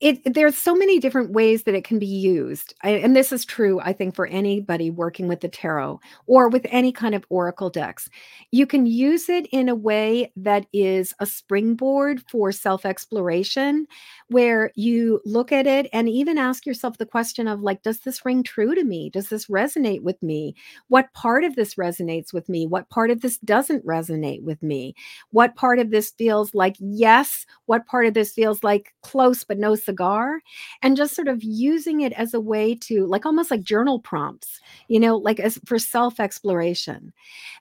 [0.00, 3.44] it there's so many different ways that it can be used I, and this is
[3.44, 7.70] true i think for anybody working with the tarot or with any kind of oracle
[7.70, 8.08] decks.
[8.50, 13.86] You can use it in a way that is a springboard for self exploration
[14.28, 18.24] where you look at it and even ask yourself the question of like does this
[18.24, 19.10] ring true to me?
[19.10, 20.54] Does this resonate with me?
[20.88, 22.66] What part of this resonates with me?
[22.66, 24.94] What part of this doesn't resonate with me?
[25.30, 27.46] What part of this feels like yes?
[27.66, 30.40] What part of this feels like close but no cigar
[30.82, 34.60] and just sort of using it as a way to like almost like journal prompts
[34.88, 37.12] you know like as for self exploration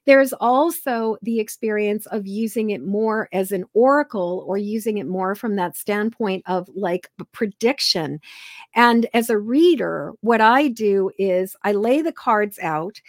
[0.06, 5.36] there's also the experience of using it more as an oracle or using it more
[5.36, 8.20] from that standpoint of like prediction.
[8.76, 13.02] And as a reader, what I do is I lay the cards out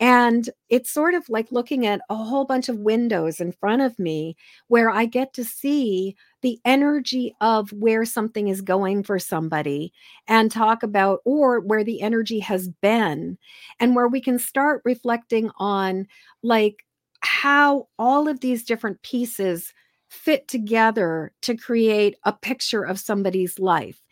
[0.00, 3.98] and it's sort of like looking at a whole bunch of windows in front of
[3.98, 4.36] me
[4.68, 9.92] where I get to see the energy of where something is going for somebody
[10.26, 13.38] and talk about, or where the energy has been,
[13.78, 16.06] and where we can start reflecting on
[16.42, 16.84] like
[17.20, 19.72] how all of these different pieces
[20.08, 24.02] fit together to create a picture of somebody's life.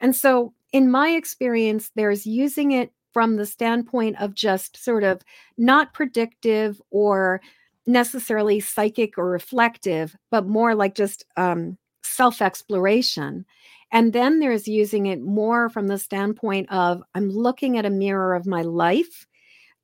[0.00, 5.22] And so, in my experience, there's using it from the standpoint of just sort of
[5.56, 7.40] not predictive or
[7.86, 13.44] necessarily psychic or reflective, but more like just um, self exploration.
[13.92, 18.34] And then there's using it more from the standpoint of I'm looking at a mirror
[18.34, 19.26] of my life.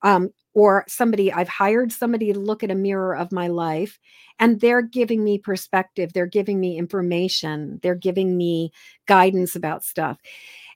[0.01, 3.99] Um, or somebody I've hired somebody to look at a mirror of my life
[4.39, 8.71] and they're giving me perspective, they're giving me information, they're giving me
[9.07, 10.19] guidance about stuff.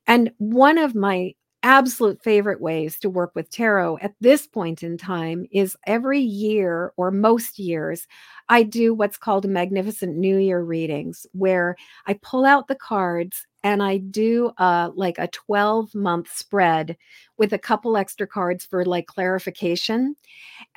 [0.07, 1.33] And one of my
[1.67, 6.93] absolute favorite ways to work with tarot at this point in time is every year
[6.95, 8.07] or most years
[8.47, 11.75] I do what's called a magnificent new year readings where
[12.05, 16.95] I pull out the cards and I do uh, like a 12 month spread
[17.37, 20.15] with a couple extra cards for like clarification.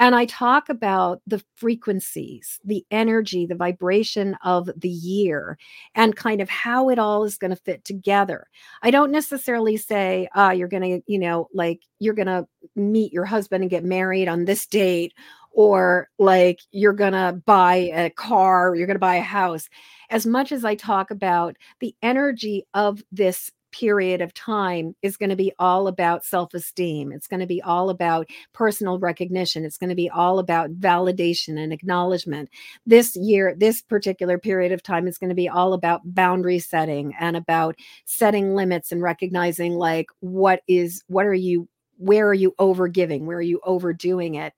[0.00, 5.56] And I talk about the frequencies, the energy, the vibration of the year,
[5.94, 8.48] and kind of how it all is going to fit together.
[8.82, 12.44] I don't necessarily say, ah, you're going to, you know, like you're going to
[12.74, 15.14] meet your husband and get married on this date
[15.50, 19.68] or like you're going to buy a car, you're going to buy a house.
[20.10, 25.30] As much as I talk about the energy of this period of time is going
[25.30, 27.12] to be all about self esteem.
[27.12, 29.64] It's going to be all about personal recognition.
[29.64, 32.50] It's going to be all about validation and acknowledgement.
[32.86, 37.14] This year, this particular period of time is going to be all about boundary setting
[37.18, 42.54] and about setting limits and recognizing like what is, what are you, where are you
[42.58, 43.26] over giving?
[43.26, 44.54] Where are you overdoing it?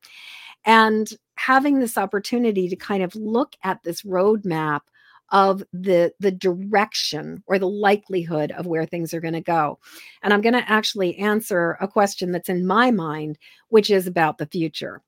[0.65, 4.81] And having this opportunity to kind of look at this roadmap
[5.31, 9.79] of the the direction or the likelihood of where things are going to go.
[10.21, 13.37] And i'm going to actually answer a question that's in my mind
[13.69, 15.01] which is about the future.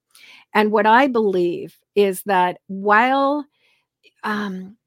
[0.54, 3.46] And what i believe is that while
[4.24, 4.78] um,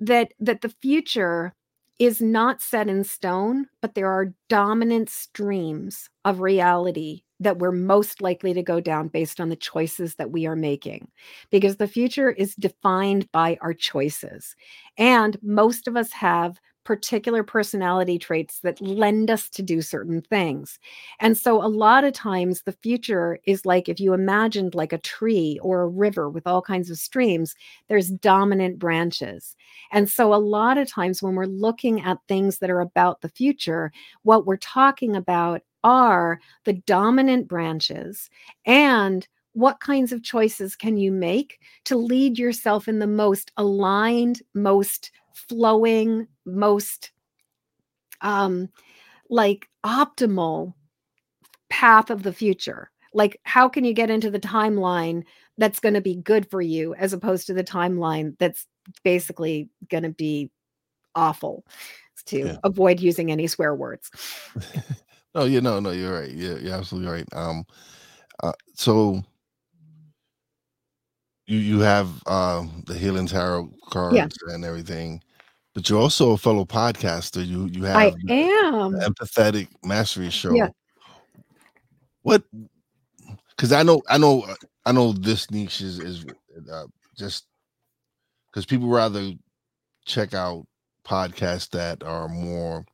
[0.00, 1.54] that that the future
[1.98, 8.20] is not set in stone, but there are dominant streams of reality that we're most
[8.20, 11.08] likely to go down based on the choices that we are making.
[11.50, 14.54] Because the future is defined by our choices.
[14.98, 20.78] And most of us have particular personality traits that lend us to do certain things.
[21.20, 24.98] And so a lot of times the future is like if you imagined like a
[24.98, 27.54] tree or a river with all kinds of streams,
[27.88, 29.54] there's dominant branches.
[29.92, 33.28] And so a lot of times when we're looking at things that are about the
[33.28, 38.30] future, what we're talking about are the dominant branches
[38.66, 44.40] and what kinds of choices can you make to lead yourself in the most aligned,
[44.54, 47.12] most flowing, most
[48.20, 48.68] um
[49.28, 50.74] like optimal
[51.68, 52.90] path of the future.
[53.14, 55.24] Like how can you get into the timeline
[55.58, 58.66] that's going to be good for you as opposed to the timeline that's
[59.04, 60.50] basically going to be
[61.14, 61.64] awful
[62.26, 62.56] to yeah.
[62.64, 64.10] avoid using any swear words.
[65.34, 66.30] no, you know, no, you're right.
[66.30, 67.26] Yeah, you're absolutely right.
[67.32, 67.64] Um,
[68.42, 69.22] uh, so
[71.46, 74.54] you you have um the healing tarot cards yeah.
[74.54, 75.22] and everything,
[75.74, 77.46] but you're also a fellow podcaster.
[77.46, 80.54] You you have I am empathetic mastery show.
[80.54, 80.68] Yeah.
[82.22, 82.42] What?
[83.50, 84.46] Because I know I know
[84.84, 86.24] I know this niche is is
[86.70, 87.46] uh, just
[88.50, 89.32] because people rather
[90.04, 90.66] check out
[91.04, 92.84] podcasts that are more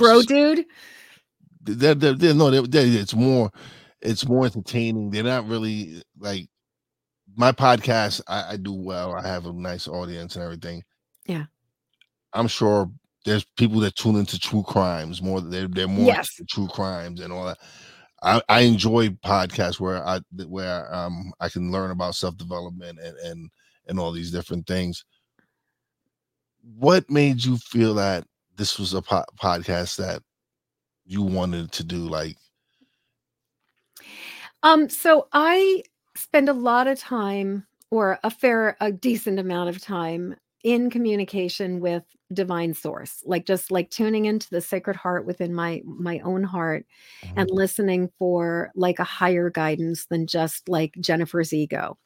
[0.00, 0.66] bro dude?
[1.62, 3.50] They're, they're, they're no it's more
[4.00, 5.10] it's more entertaining.
[5.10, 6.48] They're not really like
[7.36, 9.14] my podcast I, I do well.
[9.14, 10.82] I have a nice audience and everything.
[11.26, 11.44] Yeah.
[12.32, 12.90] I'm sure
[13.24, 16.28] there's people that tune into true crimes more they're, they're more yes.
[16.48, 17.58] true crimes and all that.
[18.22, 23.16] I, I enjoy podcasts where I where um I can learn about self development and
[23.18, 23.50] and
[23.86, 25.04] and all these different things.
[26.62, 28.24] What made you feel that
[28.60, 30.22] this was a po- podcast that
[31.06, 31.96] you wanted to do?
[31.96, 32.36] Like,
[34.62, 35.82] um, so I
[36.14, 41.80] spend a lot of time, or a fair, a decent amount of time in communication
[41.80, 42.04] with
[42.34, 46.84] divine source like just like tuning into the sacred heart within my my own heart
[47.24, 47.38] mm-hmm.
[47.38, 51.96] and listening for like a higher guidance than just like jennifer's ego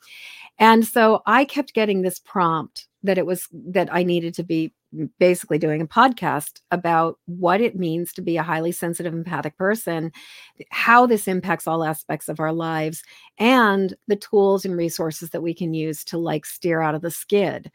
[0.59, 4.73] and so I kept getting this prompt that it was that I needed to be
[5.19, 10.13] basically doing a podcast about what it means to be a highly sensitive empathic person,
[10.71, 13.03] how this impacts all aspects of our lives,
[13.39, 17.11] and the tools and resources that we can use to like steer out of the
[17.11, 17.71] skid.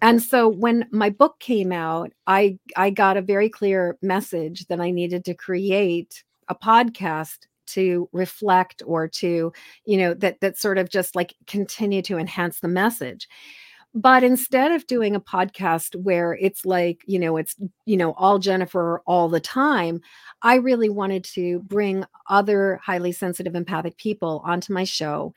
[0.00, 4.80] And so when my book came out, I I got a very clear message that
[4.80, 9.52] I needed to create a podcast to reflect or to
[9.84, 13.28] you know that that sort of just like continue to enhance the message.
[13.96, 17.56] But instead of doing a podcast where it's like you know it's
[17.86, 20.02] you know all jennifer all the time
[20.42, 25.32] i really wanted to bring other highly sensitive empathic people onto my show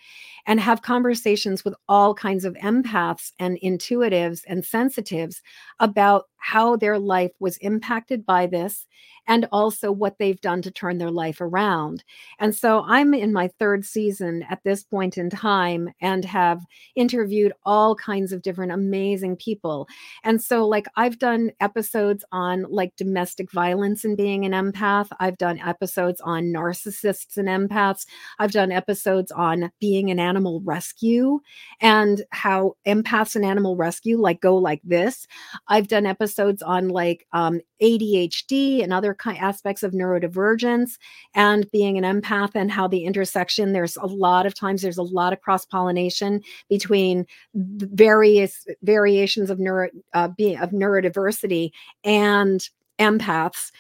[0.46, 5.42] and have conversations with all kinds of empaths and intuitives and sensitives
[5.80, 8.88] about how their life was impacted by this
[9.30, 12.04] and also what they've done to turn their life around.
[12.40, 16.66] And so I'm in my third season at this point in time and have
[16.96, 19.88] interviewed all kinds of different amazing people.
[20.24, 25.38] And so, like, I've done episodes on like domestic violence and being an empath, I've
[25.38, 28.06] done episodes on narcissists and empaths,
[28.40, 31.40] I've done episodes on being an animal rescue
[31.82, 35.28] and how empaths and animal rescue like go like this.
[35.68, 40.98] I've done episodes on like um, ADHD and other aspects of neurodivergence
[41.36, 45.04] and being an empath and how the intersection there's a lot of times there's a
[45.04, 51.72] lot of cross pollination between various variations of neuro uh, being of neurodiversity
[52.04, 53.72] and empaths.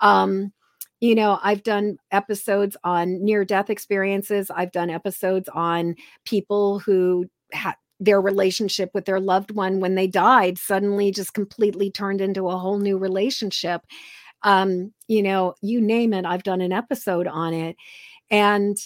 [0.00, 0.52] Um,
[1.00, 4.50] you know i've done episodes on near death experiences.
[4.50, 5.94] I've done episodes on
[6.24, 11.90] people who had their relationship with their loved one when they died suddenly just completely
[11.90, 13.82] turned into a whole new relationship
[14.42, 17.76] um you know you name it i've done an episode on it
[18.30, 18.76] and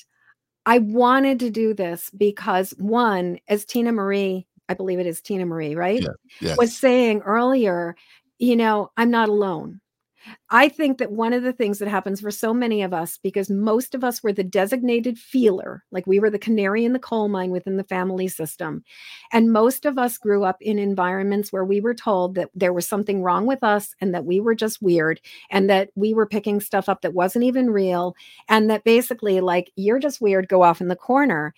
[0.67, 5.45] i wanted to do this because one as tina marie i believe it is tina
[5.45, 6.09] marie right yeah,
[6.41, 6.59] yes.
[6.59, 7.97] was saying earlier
[8.39, 9.81] you know i'm not alone
[10.51, 13.49] I think that one of the things that happens for so many of us, because
[13.49, 17.29] most of us were the designated feeler, like we were the canary in the coal
[17.29, 18.85] mine within the family system.
[19.33, 22.87] And most of us grew up in environments where we were told that there was
[22.87, 26.61] something wrong with us and that we were just weird and that we were picking
[26.61, 28.15] stuff up that wasn't even real.
[28.49, 31.55] And that basically, like, you're just weird, go off in the corner.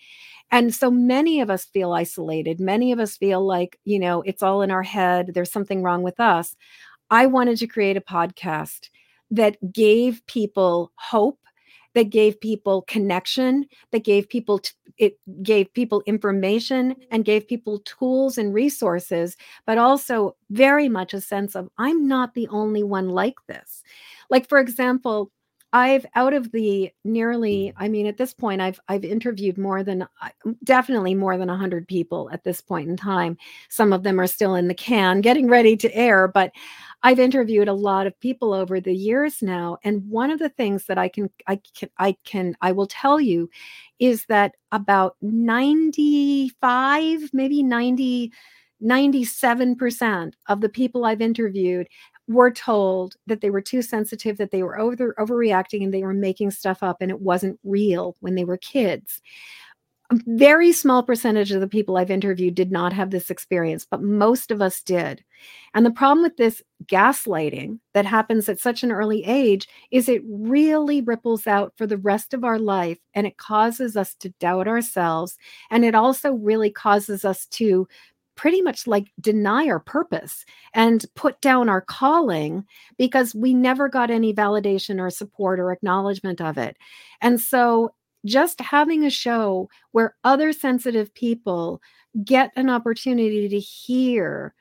[0.51, 2.59] And so many of us feel isolated.
[2.59, 5.31] Many of us feel like, you know, it's all in our head.
[5.33, 6.55] There's something wrong with us.
[7.09, 8.89] I wanted to create a podcast
[9.31, 11.39] that gave people hope,
[11.95, 17.79] that gave people connection, that gave people t- it gave people information and gave people
[17.79, 19.35] tools and resources,
[19.65, 23.83] but also very much a sense of I'm not the only one like this.
[24.29, 25.31] Like for example,
[25.73, 27.73] I've out of the nearly, mm.
[27.77, 30.29] I mean, at this point, I've I've interviewed more than uh,
[30.63, 33.37] definitely more than hundred people at this point in time.
[33.69, 36.51] Some of them are still in the can, getting ready to air, but
[37.01, 40.85] I've interviewed a lot of people over the years now, and one of the things
[40.85, 43.49] that I can I can I can I will tell you
[43.97, 48.31] is that about 95, maybe 90
[48.83, 51.87] 97% of the people I've interviewed
[52.27, 56.13] were told that they were too sensitive, that they were over overreacting and they were
[56.13, 59.21] making stuff up and it wasn't real when they were kids.
[60.11, 64.01] A very small percentage of the people I've interviewed did not have this experience, but
[64.01, 65.23] most of us did.
[65.73, 70.21] And the problem with this gaslighting that happens at such an early age is it
[70.27, 74.67] really ripples out for the rest of our life and it causes us to doubt
[74.67, 75.37] ourselves.
[75.71, 77.87] And it also really causes us to
[78.35, 82.65] pretty much like deny our purpose and put down our calling
[82.97, 86.77] because we never got any validation or support or acknowledgement of it.
[87.21, 87.93] And so
[88.25, 91.81] just having a show where other sensitive people
[92.23, 94.53] get an opportunity to hear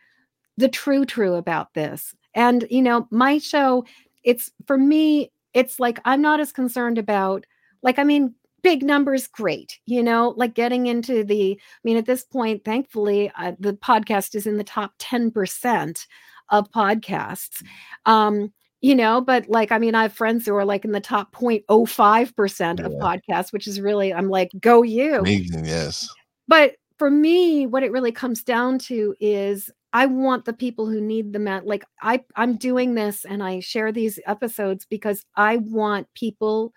[0.57, 2.15] the true true about this.
[2.35, 3.85] And you know, my show
[4.25, 7.45] it's for me it's like I'm not as concerned about
[7.83, 12.07] like I mean big numbers great you know like getting into the i mean at
[12.07, 16.07] this point thankfully uh, the podcast is in the top 10%
[16.51, 17.63] of podcasts
[18.07, 21.01] um you know but like i mean i have friends who are like in the
[21.01, 22.87] top 0.05% yeah.
[22.87, 26.09] of podcasts which is really i'm like go you amazing yes
[26.49, 31.01] but for me what it really comes down to is I want the people who
[31.01, 31.67] need the mat.
[31.67, 36.73] Like I, I'm doing this and I share these episodes because I want people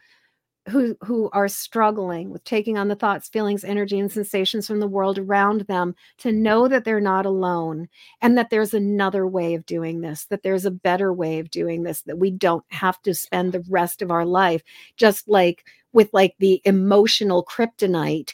[0.68, 4.88] who who are struggling with taking on the thoughts feelings energy and sensations from the
[4.88, 7.88] world around them to know that they're not alone
[8.22, 11.84] and that there's another way of doing this that there's a better way of doing
[11.84, 14.63] this that we don't have to spend the rest of our life
[14.97, 18.34] just like with like the emotional kryptonite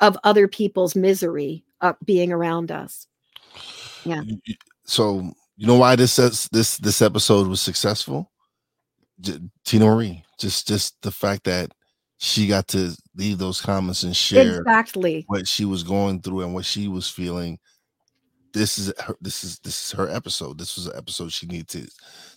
[0.00, 3.06] of other people's misery uh, being around us.
[4.04, 4.22] Yeah.
[4.84, 8.30] So you know why this this this episode was successful?
[9.64, 10.24] Tina Marie.
[10.38, 11.72] Just just the fact that
[12.18, 16.52] she got to leave those comments and share exactly what she was going through and
[16.52, 17.58] what she was feeling.
[18.52, 20.58] This is her, this is this is her episode.
[20.58, 21.88] This was an episode she needed to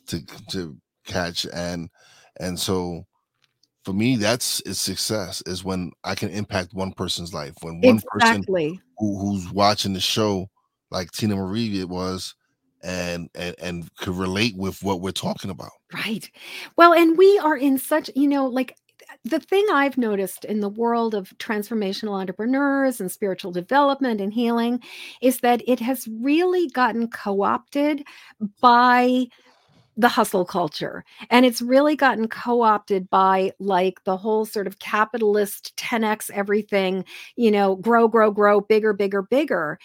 [0.08, 1.89] to to catch and
[2.39, 3.04] and so
[3.84, 7.56] for me that's is success is when I can impact one person's life.
[7.62, 8.70] When one exactly.
[8.70, 10.47] person who, who's watching the show
[10.91, 12.36] like Tina Marie it was
[12.84, 15.71] and and and could relate with what we're talking about.
[15.93, 16.29] Right.
[16.77, 18.75] Well, and we are in such, you know, like
[19.23, 24.82] the thing I've noticed in the world of transformational entrepreneurs and spiritual development and healing
[25.21, 28.03] is that it has really gotten co opted
[28.61, 29.27] by
[29.97, 31.03] the hustle culture.
[31.29, 37.05] And it's really gotten co opted by like the whole sort of capitalist 10x everything,
[37.36, 39.77] you know, grow, grow, grow, bigger, bigger, bigger.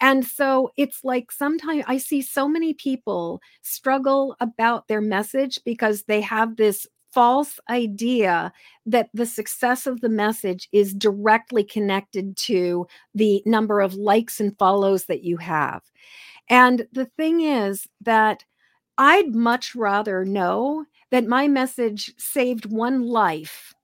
[0.00, 6.04] And so it's like sometimes I see so many people struggle about their message because
[6.04, 8.52] they have this false idea
[8.86, 14.56] that the success of the message is directly connected to the number of likes and
[14.58, 15.82] follows that you have.
[16.48, 18.44] And the thing is that
[18.98, 23.74] I'd much rather know that my message saved one life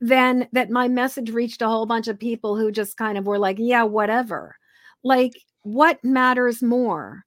[0.00, 3.38] than that my message reached a whole bunch of people who just kind of were
[3.38, 4.56] like, yeah, whatever.
[5.04, 5.32] Like,
[5.62, 7.24] what matters more?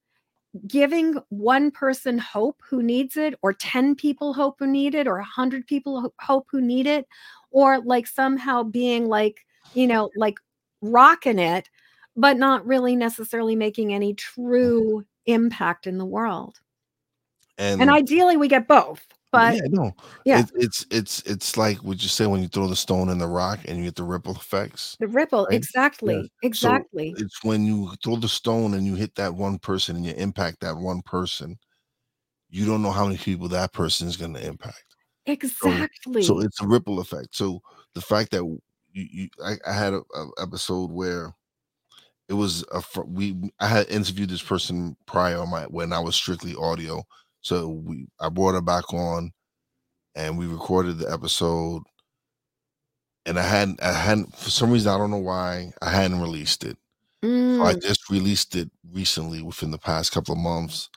[0.68, 5.16] Giving one person hope who needs it, or 10 people hope who need it, or
[5.16, 7.08] 100 people hope who need it,
[7.52, 10.40] or like somehow being like, you know, like
[10.82, 11.70] rocking it,
[12.16, 16.60] but not really necessarily making any true impact in the world.
[17.58, 19.06] And, and ideally, we get both.
[19.32, 19.94] But yeah, no,
[20.26, 23.18] yeah, it, it's it's it's like what you say when you throw the stone in
[23.18, 24.98] the rock and you get the ripple effects.
[25.00, 25.56] The ripple, right?
[25.56, 26.48] exactly, yeah.
[26.48, 27.16] exactly.
[27.18, 30.14] So it's when you throw the stone and you hit that one person and you
[30.14, 31.58] impact that one person,
[32.50, 34.84] you don't know how many people that person is going to impact.
[35.26, 36.24] Exactly.
[36.24, 37.36] So, so, it's a ripple effect.
[37.36, 37.62] So
[37.94, 38.60] the fact that you,
[38.92, 40.02] you I, I had a,
[40.42, 41.34] episode where
[42.28, 46.56] it was a we I had interviewed this person prior my when I was strictly
[46.56, 47.04] audio.
[47.42, 49.32] So we I brought her back on
[50.16, 51.84] and we recorded the episode
[53.26, 56.64] and I hadn't I hadn't for some reason I don't know why I hadn't released
[56.64, 56.78] it.
[57.24, 57.58] Mm.
[57.58, 60.90] So I just released it recently within the past couple of months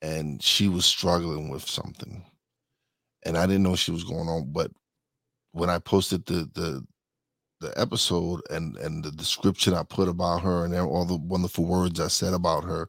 [0.00, 2.24] and she was struggling with something.
[3.24, 4.72] And I didn't know she was going on, but
[5.52, 6.84] when I posted the the
[7.60, 12.00] the episode and and the description I put about her and all the wonderful words
[12.00, 12.88] I said about her,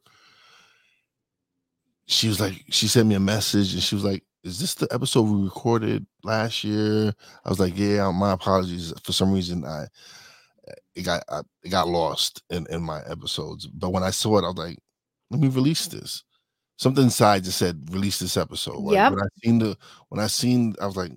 [2.14, 4.88] she was like, she sent me a message and she was like, "Is this the
[4.91, 7.14] episode we recorded last year?"
[7.45, 8.93] I was like, "Yeah, my apologies.
[9.03, 9.88] For some reason, I
[10.95, 13.68] it got I, it got lost in in my episodes.
[13.68, 14.78] But when I saw it, I was like,
[15.32, 16.24] let me release this."
[16.78, 19.09] Something inside just said, "Release this episode." Like, yeah.
[19.09, 19.78] When I seen the
[20.09, 21.11] when I seen, I was like,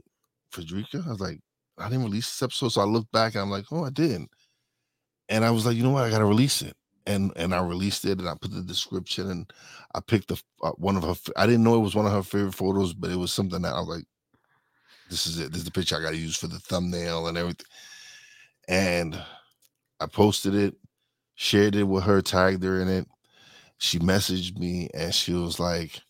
[0.51, 1.41] "Frederica," I was like,
[1.79, 2.71] I didn't release this episode.
[2.71, 4.31] So I looked back and I'm like, oh, I didn't.
[5.29, 6.05] And I was like, you know what?
[6.05, 6.75] I got to release it.
[7.07, 9.53] And and I released it and I put the description and
[9.95, 11.15] I picked the uh, one of her.
[11.37, 13.75] I didn't know it was one of her favorite photos, but it was something that
[13.75, 14.05] I was like,
[15.09, 15.53] this is it.
[15.53, 17.67] This is the picture I got to use for the thumbnail and everything.
[18.69, 19.23] And
[20.01, 20.75] I posted it,
[21.37, 23.07] shared it with her, tagged her in it.
[23.79, 26.01] She messaged me and she was like,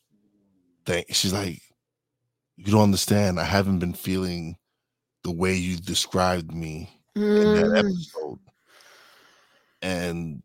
[0.86, 1.14] thank.
[1.14, 1.60] She's like,
[2.56, 3.38] you don't understand.
[3.38, 4.56] I haven't been feeling
[5.24, 7.22] the way you described me mm.
[7.22, 7.78] in that mm.
[7.80, 8.38] episode.
[9.82, 10.42] And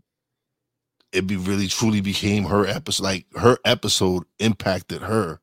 [1.12, 3.04] it be really truly became her episode.
[3.04, 5.40] Like her episode impacted her.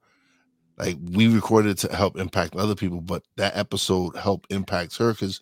[0.76, 5.40] Like we recorded to help impact other people, but that episode helped impact her because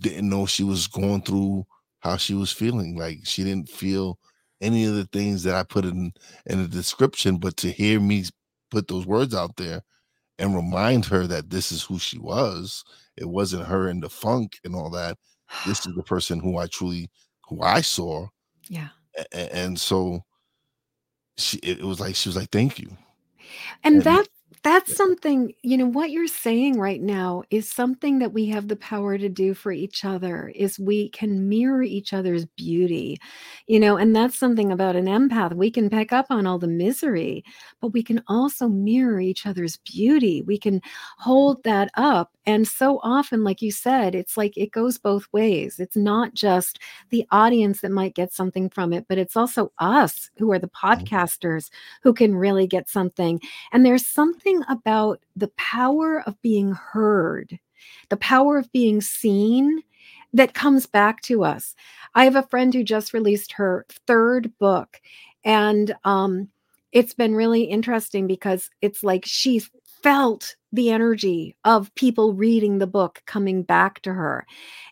[0.00, 1.66] didn't know she was going through
[2.00, 2.96] how she was feeling.
[2.96, 4.18] Like she didn't feel
[4.60, 6.12] any of the things that I put in
[6.46, 8.24] in the description, but to hear me
[8.70, 9.82] put those words out there
[10.38, 12.84] and remind her that this is who she was
[13.16, 15.18] it wasn't her in the funk and all that.
[15.66, 17.10] This is the person who I truly,
[17.48, 18.28] who I saw.
[18.68, 18.88] Yeah.
[19.32, 20.24] And, and so
[21.36, 22.96] she, it was like, she was like, thank you.
[23.84, 24.28] And, and that
[24.62, 28.76] that's something, you know, what you're saying right now is something that we have the
[28.76, 33.18] power to do for each other is we can mirror each other's beauty.
[33.66, 35.54] You know, and that's something about an empath.
[35.54, 37.44] We can pick up on all the misery,
[37.80, 40.42] but we can also mirror each other's beauty.
[40.42, 40.80] We can
[41.18, 42.32] hold that up.
[42.46, 45.78] And so often like you said, it's like it goes both ways.
[45.78, 50.30] It's not just the audience that might get something from it, but it's also us
[50.38, 51.04] who are the mm-hmm.
[51.04, 51.70] podcasters
[52.02, 53.40] who can really get something.
[53.72, 57.58] And there's something something about the power of being heard,
[58.10, 59.82] the power of being seen
[60.32, 61.74] that comes back to us.
[62.14, 65.00] I have a friend who just released her third book,
[65.44, 66.48] and um,
[66.92, 69.62] it's been really interesting because it's like she
[70.02, 74.44] felt the energy of people reading the book coming back to her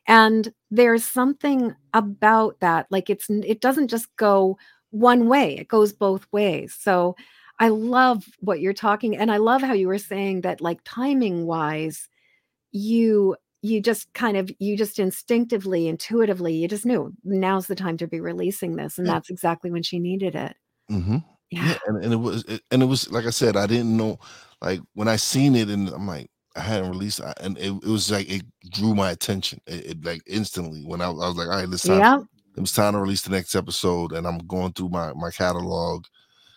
[0.07, 4.57] and there's something about that like it's it doesn't just go
[4.91, 7.17] one way it goes both ways so
[7.61, 11.47] I love what you're talking and I love how you were saying that like timing
[11.47, 12.09] wise
[12.73, 17.97] you you just kind of you just instinctively intuitively you just knew now's the time
[17.99, 19.15] to be releasing this and yeah.
[19.15, 20.57] that's exactly when she needed it
[20.91, 21.19] mm-hmm.
[21.51, 21.65] yeah.
[21.67, 24.19] yeah, and, and it was it, and it was like i said i didn't know
[24.63, 27.85] like when i seen it and i'm like i hadn't released it, and it, it
[27.85, 31.49] was like it drew my attention it, it like instantly when I, I, was like
[31.49, 32.19] all right let's time yeah.
[32.57, 36.07] it was time to release the next episode and i'm going through my my catalog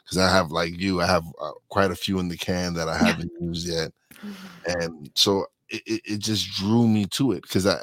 [0.04, 2.90] because I have like you, I have uh, quite a few in the can that
[2.90, 4.82] I haven't used yet, mm-hmm.
[4.82, 7.78] and so it, it, just drew me to it because I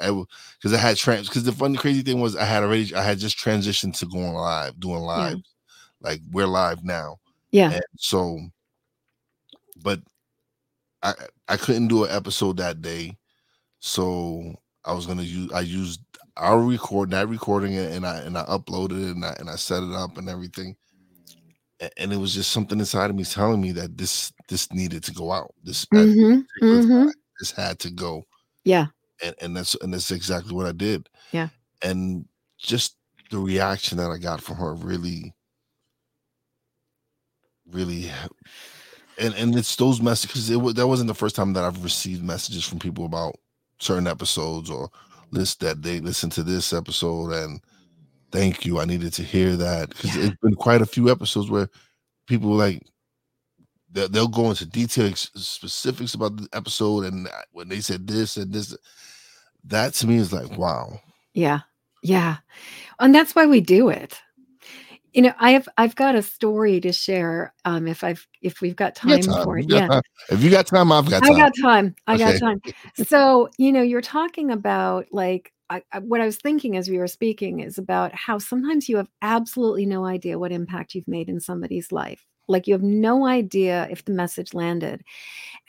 [0.59, 3.03] because I, I, had trans because the funny crazy thing was I had already I
[3.03, 5.41] had just transitioned to going live, doing live, yeah.
[6.01, 7.19] like we're live now,
[7.51, 7.71] yeah.
[7.73, 8.39] And so,
[9.83, 9.99] but
[11.03, 11.13] I
[11.47, 13.17] I couldn't do an episode that day,
[13.79, 14.55] so
[14.85, 16.01] I was gonna use I used
[16.37, 19.55] our record that recording it and I and I uploaded it and I and I
[19.55, 20.75] set it up and everything
[21.97, 25.13] and it was just something inside of me telling me that this this needed to
[25.13, 25.53] go out.
[25.63, 27.09] This mm-hmm, mm-hmm.
[27.39, 28.23] this had to go.
[28.63, 28.87] Yeah.
[29.23, 31.09] And and that's and that's exactly what I did.
[31.31, 31.49] Yeah.
[31.81, 32.25] And
[32.57, 32.97] just
[33.31, 35.33] the reaction that I got from her really,
[37.71, 38.11] really,
[39.17, 40.49] and and it's those messages.
[40.49, 43.35] It was that wasn't the first time that I've received messages from people about
[43.79, 44.89] certain episodes or
[45.31, 47.61] list that they listen to this episode and
[48.31, 48.79] Thank you.
[48.79, 50.25] I needed to hear that because yeah.
[50.25, 51.69] it's been quite a few episodes where
[52.27, 52.81] people like
[53.91, 58.75] they'll go into details, specifics about the episode, and when they said this and this,
[59.65, 60.99] that to me is like wow.
[61.33, 61.59] Yeah,
[62.03, 62.37] yeah,
[62.99, 64.19] and that's why we do it.
[65.13, 67.53] You know, I have I've got a story to share.
[67.65, 69.43] Um, if I've if we've got time, time.
[69.43, 69.87] for it, yeah.
[69.87, 70.01] Time.
[70.29, 71.33] If you got time, I've got time.
[71.33, 71.95] I got time.
[72.07, 72.31] I okay.
[72.31, 72.61] got time.
[73.05, 77.07] So you know, you're talking about like I, what I was thinking as we were
[77.07, 81.39] speaking is about how sometimes you have absolutely no idea what impact you've made in
[81.39, 82.25] somebody's life.
[82.47, 85.03] Like you have no idea if the message landed.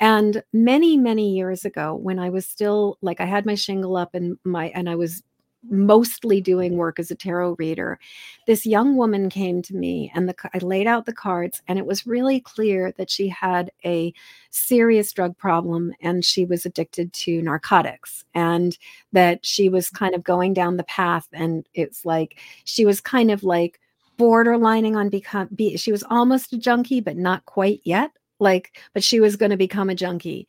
[0.01, 4.15] And many, many years ago, when I was still like I had my shingle up
[4.15, 5.23] and my and I was
[5.69, 7.99] mostly doing work as a tarot reader,
[8.47, 11.87] this young woman came to me and the, I laid out the cards, and it
[11.87, 14.13] was really clear that she had a
[14.51, 18.77] serious drug problem and she was addicted to narcotics and
[19.13, 19.97] that she was mm-hmm.
[19.97, 21.29] kind of going down the path.
[21.33, 23.79] And it's like she was kind of like
[24.19, 29.03] borderlining on become be she was almost a junkie but not quite yet like but
[29.03, 30.47] she was going to become a junkie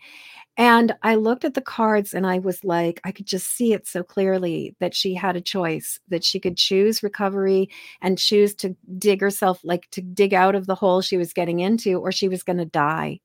[0.56, 3.88] and I looked at the cards and I was like, I could just see it
[3.88, 7.70] so clearly that she had a choice, that she could choose recovery
[8.02, 11.60] and choose to dig herself, like to dig out of the hole she was getting
[11.60, 13.20] into, or she was going to die.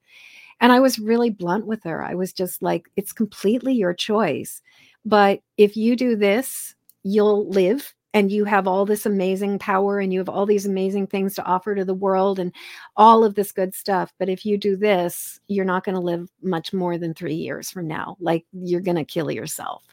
[0.60, 2.02] And I was really blunt with her.
[2.02, 4.62] I was just like, it's completely your choice.
[5.04, 10.12] But if you do this, you'll live and you have all this amazing power and
[10.12, 12.52] you have all these amazing things to offer to the world and
[12.96, 16.28] all of this good stuff but if you do this you're not going to live
[16.42, 18.16] much more than 3 years from now.
[18.18, 19.84] Like you're going to kill yourself.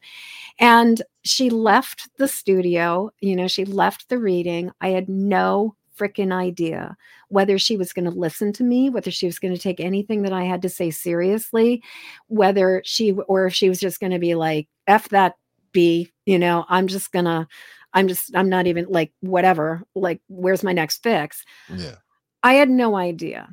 [0.58, 4.72] And she left the studio you know she left the reading.
[4.82, 6.98] I had no freaking idea
[7.30, 10.24] whether she was going to listen to me, whether she was going to take anything
[10.24, 11.84] that I had to say seriously,
[12.28, 15.36] whether she or if she was just going to be like, F that
[15.72, 17.48] B, you know, I'm just going to
[17.96, 21.44] I'm just, I'm not even like, whatever, like, where's my next fix?
[21.74, 21.96] Yeah.
[22.44, 23.50] I had no idea.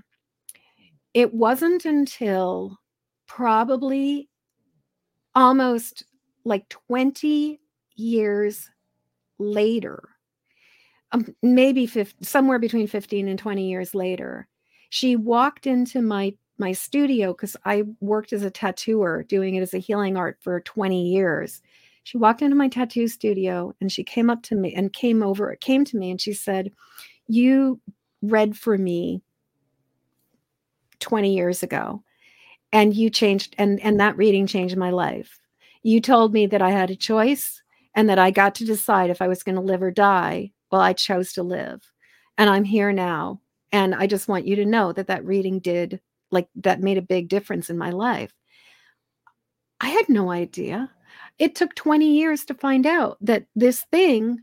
[1.14, 2.78] It wasn't until
[3.26, 4.28] probably
[5.34, 6.04] almost
[6.44, 7.60] like 20
[7.96, 8.68] years
[9.38, 10.02] later,
[11.12, 14.48] um, maybe 50, somewhere between 15 and 20 years later,
[14.90, 19.74] she walked into my my studio because I worked as a tattooer doing it as
[19.74, 21.62] a healing art for 20 years.
[22.04, 25.54] She walked into my tattoo studio and she came up to me and came over,
[25.56, 26.72] came to me and she said,
[27.28, 27.80] You
[28.22, 29.22] read for me
[31.00, 32.02] 20 years ago
[32.72, 35.38] and you changed and and that reading changed my life.
[35.82, 37.62] You told me that I had a choice
[37.94, 40.52] and that I got to decide if I was going to live or die.
[40.70, 41.82] Well, I chose to live.
[42.38, 43.40] And I'm here now
[43.72, 46.00] and I just want you to know that that reading did
[46.30, 48.32] like that made a big difference in my life.
[49.80, 50.90] I had no idea.
[51.38, 54.38] It took 20 years to find out that this thing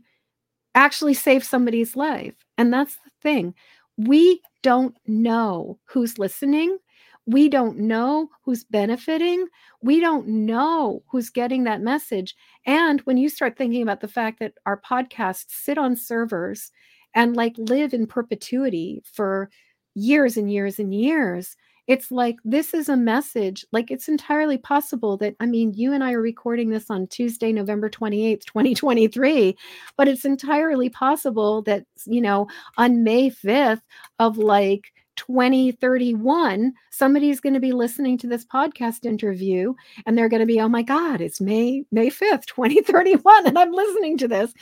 [0.74, 2.34] actually saved somebody's life.
[2.58, 3.54] And that's the thing.
[3.96, 6.78] We don't know who's listening.
[7.26, 9.46] We don't know who's benefiting.
[9.82, 12.34] We don't know who's getting that message.
[12.66, 16.70] And when you start thinking about the fact that our podcasts sit on servers
[17.14, 19.50] and like live in perpetuity for
[19.94, 21.56] years and years and years,
[21.90, 26.04] it's like this is a message like it's entirely possible that i mean you and
[26.04, 29.56] i are recording this on tuesday november 28th 2023
[29.96, 32.46] but it's entirely possible that you know
[32.78, 33.82] on may 5th
[34.20, 39.74] of like 2031 somebody's going to be listening to this podcast interview
[40.06, 43.72] and they're going to be oh my god it's may may 5th 2031 and i'm
[43.72, 44.54] listening to this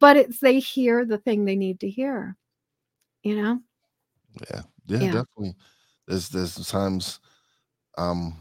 [0.00, 2.34] but it's they hear the thing they need to hear
[3.22, 3.60] you know?
[4.50, 4.62] Yeah.
[4.86, 5.12] Yeah, yeah.
[5.12, 5.54] definitely
[6.06, 7.20] there's there's times
[7.98, 8.34] um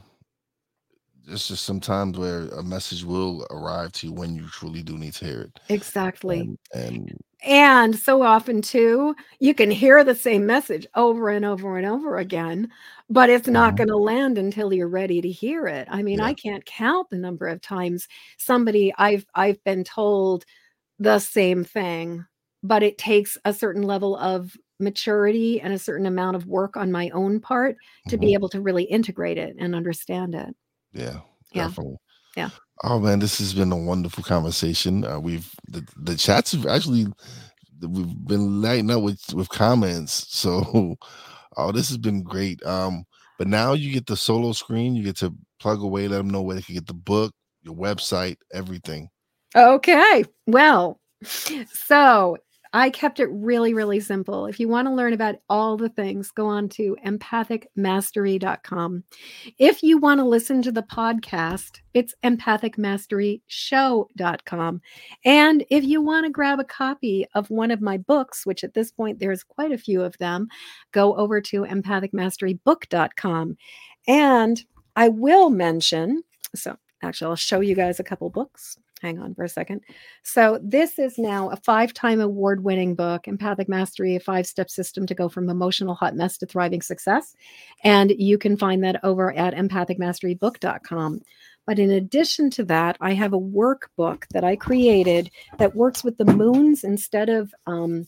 [1.26, 5.14] there's just sometimes where a message will arrive to you when you truly do need
[5.14, 10.46] to hear it exactly and, and and so often too you can hear the same
[10.46, 12.70] message over and over and over again
[13.10, 13.78] but it's not mm-hmm.
[13.78, 16.26] going to land until you're ready to hear it i mean yeah.
[16.26, 18.08] i can't count the number of times
[18.38, 20.46] somebody i've i've been told
[21.00, 22.26] the same thing
[22.64, 26.92] but it takes a certain level of maturity and a certain amount of work on
[26.92, 27.78] my own part
[28.08, 28.26] to mm-hmm.
[28.26, 30.56] be able to really integrate it and understand it.
[30.94, 31.20] Yeah,
[31.54, 31.98] definitely.
[32.36, 32.50] Yeah.
[32.84, 35.06] Oh man, this has been a wonderful conversation.
[35.06, 37.06] Uh, we've the, the chats have actually
[37.82, 40.26] we've been lighting up with with comments.
[40.30, 40.96] So,
[41.58, 42.64] oh, this has been great.
[42.66, 43.06] Um,
[43.38, 44.96] but now you get the solo screen.
[44.96, 47.76] You get to plug away, let them know where they can get the book, your
[47.76, 49.10] website, everything.
[49.56, 50.26] Okay.
[50.48, 52.38] Well, so
[52.74, 54.46] I kept it really, really simple.
[54.46, 59.04] If you want to learn about all the things, go on to empathicmastery.com.
[59.58, 64.82] If you want to listen to the podcast, it's empathicmasteryshow.com.
[65.26, 68.74] And if you want to grab a copy of one of my books, which at
[68.74, 70.48] this point there's quite a few of them,
[70.94, 73.58] go over to empathicmasterybook.com.
[74.08, 74.64] And
[74.96, 76.24] I will mention,
[76.56, 78.78] so actually, I'll show you guys a couple books.
[79.02, 79.82] Hang on for a second.
[80.24, 84.70] So, this is now a five time award winning book, Empathic Mastery, a five step
[84.70, 87.36] system to go from emotional hot mess to thriving success.
[87.84, 91.22] And you can find that over at empathicmasterybook.com.
[91.68, 96.18] But in addition to that, I have a workbook that I created that works with
[96.18, 98.08] the moons instead of um,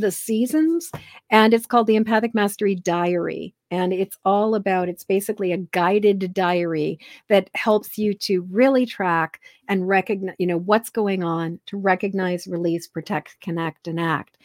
[0.00, 0.90] the seasons.
[1.30, 3.54] And it's called the Empathic Mastery Diary.
[3.70, 6.98] And it's all about, it's basically a guided diary
[7.28, 12.48] that helps you to really track and recognize, you know, what's going on to recognize,
[12.48, 14.38] release, protect, connect, and act.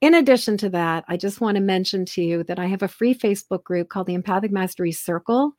[0.00, 2.88] In addition to that, I just want to mention to you that I have a
[2.88, 5.54] free Facebook group called the Empathic Mastery Circle.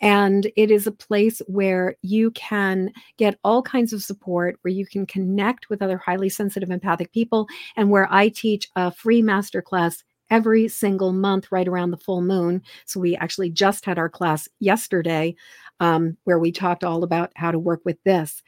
[0.00, 4.86] And it is a place where you can get all kinds of support, where you
[4.86, 10.02] can connect with other highly sensitive empathic people, and where I teach a free masterclass
[10.30, 12.62] every single month right around the full moon.
[12.86, 15.34] So we actually just had our class yesterday
[15.80, 18.42] um, where we talked all about how to work with this.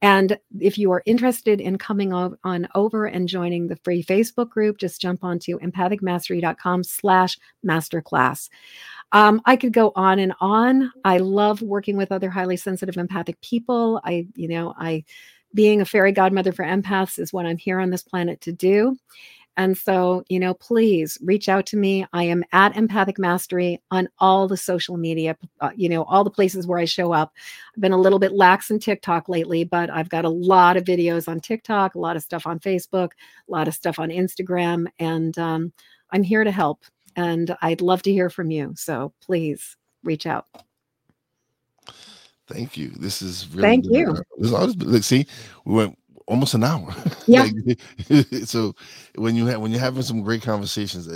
[0.00, 4.78] And if you are interested in coming on over and joining the free Facebook group,
[4.78, 7.36] just jump onto empathicmastery.com slash
[7.66, 8.48] masterclass.
[9.12, 10.92] Um, I could go on and on.
[11.04, 14.00] I love working with other highly sensitive empathic people.
[14.04, 15.04] I, you know, I
[15.54, 18.96] being a fairy godmother for empaths is what I'm here on this planet to do.
[19.58, 22.06] And so, you know, please reach out to me.
[22.12, 26.30] I am at Empathic Mastery on all the social media, uh, you know, all the
[26.30, 27.34] places where I show up.
[27.74, 30.84] I've been a little bit lax in TikTok lately, but I've got a lot of
[30.84, 33.10] videos on TikTok, a lot of stuff on Facebook,
[33.48, 35.72] a lot of stuff on Instagram, and um,
[36.12, 36.84] I'm here to help.
[37.16, 38.74] And I'd love to hear from you.
[38.76, 40.46] So please reach out.
[42.46, 42.90] Thank you.
[42.90, 44.16] This is really thank you.
[44.38, 45.26] This like, see,
[45.64, 45.98] we went
[46.28, 46.94] almost an hour.
[47.30, 47.42] Yeah.
[48.08, 48.74] like, so
[49.16, 51.06] when you have when you're having some great conversations,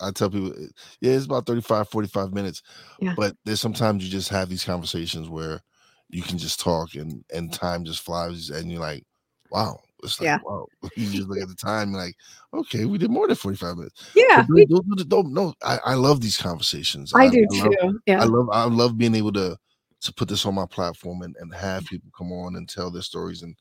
[0.00, 0.52] I tell people,
[1.00, 2.64] yeah, it's about 35, 45 minutes.
[2.98, 3.14] Yeah.
[3.16, 5.60] But there's sometimes you just have these conversations where
[6.08, 9.04] you can just talk and and time just flies and you're like,
[9.52, 9.78] wow.
[10.02, 10.38] It's like, yeah.
[10.44, 10.66] wow.
[10.96, 12.16] You just look at the time like,
[12.52, 14.10] okay, we did more than 45 minutes.
[14.16, 14.44] Yeah.
[14.48, 17.14] We, don't, don't, no, I, I love these conversations.
[17.14, 18.00] I, I do I love, too.
[18.06, 18.22] Yeah.
[18.22, 19.56] I love I love being able to
[20.00, 23.02] to put this on my platform and, and have people come on and tell their
[23.02, 23.54] stories and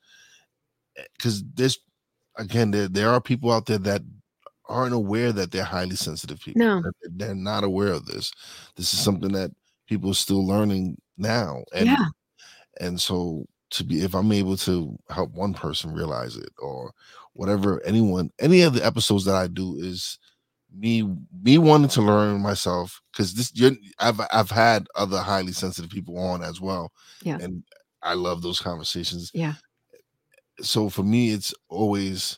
[1.17, 1.79] because there's
[2.37, 4.01] again there there are people out there that
[4.67, 6.61] aren't aware that they're highly sensitive people.
[6.61, 8.31] No, they're not aware of this.
[8.75, 9.51] This is something that
[9.87, 12.05] people are still learning now, and yeah.
[12.79, 16.91] and so to be if I'm able to help one person realize it or
[17.33, 20.17] whatever anyone any of the episodes that I do is
[20.75, 21.03] me
[21.41, 26.17] me wanting to learn myself because this you're, I've I've had other highly sensitive people
[26.17, 26.91] on as well,
[27.23, 27.63] yeah, and
[28.03, 29.31] I love those conversations.
[29.33, 29.53] Yeah,
[30.61, 32.37] so for me it's always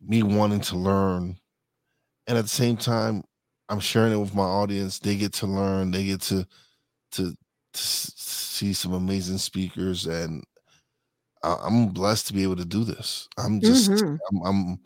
[0.00, 1.36] me wanting to learn
[2.26, 3.22] and at the same time
[3.68, 4.98] i'm sharing it with my audience.
[4.98, 6.46] They get to learn they get to
[7.12, 7.36] to, to
[7.74, 10.44] see some amazing speakers and
[11.42, 13.28] i'm blessed to be able to do this.
[13.36, 14.16] I'm just mm-hmm.
[14.30, 14.78] I'm, I'm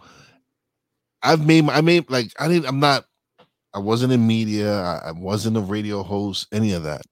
[1.22, 3.04] i've made i made like i didn't i'm not
[3.74, 7.02] i wasn't in media I, I wasn't a radio host any of that.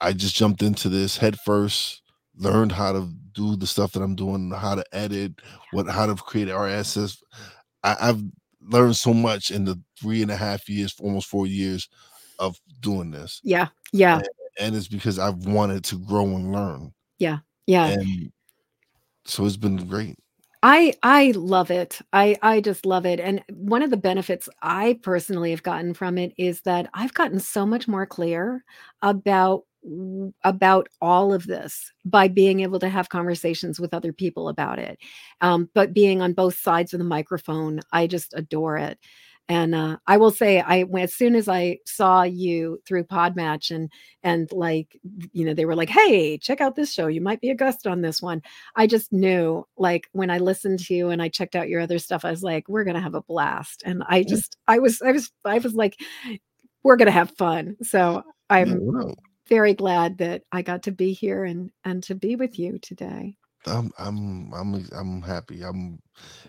[0.00, 2.02] I just jumped into this head first
[2.38, 5.40] learned how to do the stuff that I'm doing, how to edit,
[5.72, 7.18] what how to create RSS.
[7.82, 8.22] I, have
[8.60, 11.88] learned so much in the three and a half years, almost four years
[12.38, 13.40] of doing this.
[13.42, 13.68] Yeah.
[13.92, 14.18] Yeah.
[14.18, 14.28] And,
[14.60, 16.92] and it's because I've wanted to grow and learn.
[17.18, 17.38] Yeah.
[17.66, 17.86] Yeah.
[17.86, 18.32] And
[19.24, 20.16] so it's been great.
[20.62, 22.00] I I love it.
[22.12, 23.20] I I just love it.
[23.20, 27.38] And one of the benefits I personally have gotten from it is that I've gotten
[27.38, 28.64] so much more clear
[29.00, 29.62] about
[30.44, 34.98] about all of this by being able to have conversations with other people about it.
[35.40, 38.98] Um, but being on both sides of the microphone, I just adore it.
[39.50, 43.90] And uh, I will say, I as soon as I saw you through Podmatch and
[44.22, 45.00] and like
[45.32, 47.06] you know they were like, "Hey, check out this show.
[47.06, 48.42] You might be a guest on this one."
[48.76, 51.98] I just knew, like when I listened to you and I checked out your other
[51.98, 55.12] stuff, I was like, "We're gonna have a blast." And I just, I was, I
[55.12, 55.96] was, I was like,
[56.82, 59.14] "We're gonna have fun." So I'm
[59.48, 63.36] very glad that I got to be here and and to be with you today.
[63.66, 65.62] I'm I'm I'm I'm happy.
[65.62, 66.00] I'm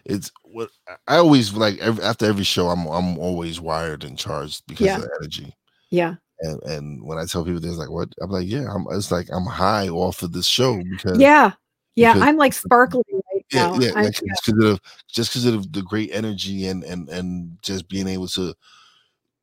[0.06, 0.70] it's what
[1.08, 4.98] I always like every, after every show I'm I'm always wired and charged because yeah.
[4.98, 5.54] of energy.
[5.90, 6.16] Yeah.
[6.42, 9.28] And and when I tell people this like what I'm like yeah I'm it's like
[9.32, 11.52] I'm high off of this show because Yeah.
[11.96, 13.80] Yeah, because, I'm like sparkling right yeah, now.
[13.80, 17.90] Yeah, yeah, just because of just because of the great energy and and and just
[17.90, 18.54] being able to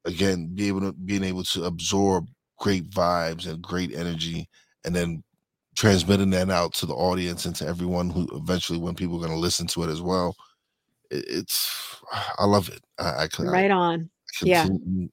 [0.07, 2.29] again be able to being able to absorb
[2.59, 4.49] great vibes and great energy
[4.85, 5.23] and then
[5.77, 9.33] transmitting that out to the audience and to everyone who eventually when people are going
[9.33, 10.35] to listen to it as well
[11.11, 12.01] it's
[12.39, 14.09] i love it i, I right on
[14.43, 14.67] I yeah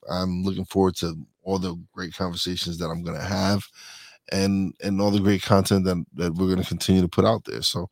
[0.09, 3.63] i'm looking forward to all the great conversations that i'm going to have
[4.31, 7.43] and and all the great content that that we're going to continue to put out
[7.43, 7.61] there.
[7.61, 7.89] So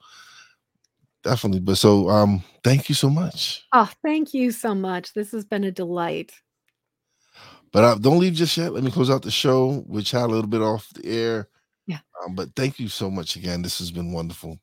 [1.23, 1.59] definitely.
[1.59, 3.63] But so um, thank you so much.
[3.73, 5.13] Oh, thank you so much.
[5.13, 6.31] This has been a delight.
[7.73, 8.73] But uh, don't leave just yet.
[8.73, 11.47] Let me close out the show, which had a little bit off the air.
[11.87, 11.99] Yeah.
[12.23, 13.61] Um, but thank you so much again.
[13.61, 14.59] This has been wonderful.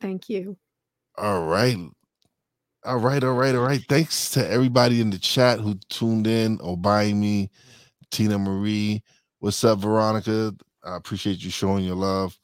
[0.00, 0.56] Thank you.
[1.16, 1.76] All right.
[2.84, 3.82] All right, all right, all right.
[3.88, 7.50] Thanks to everybody in the chat who tuned in or buying me,
[8.10, 9.02] Tina Marie.
[9.40, 10.54] What's up, Veronica?
[10.82, 12.38] I appreciate you showing your love.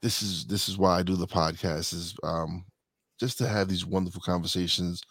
[0.00, 2.64] This is this is why I do the podcast is um
[3.20, 5.02] just to have these wonderful conversations.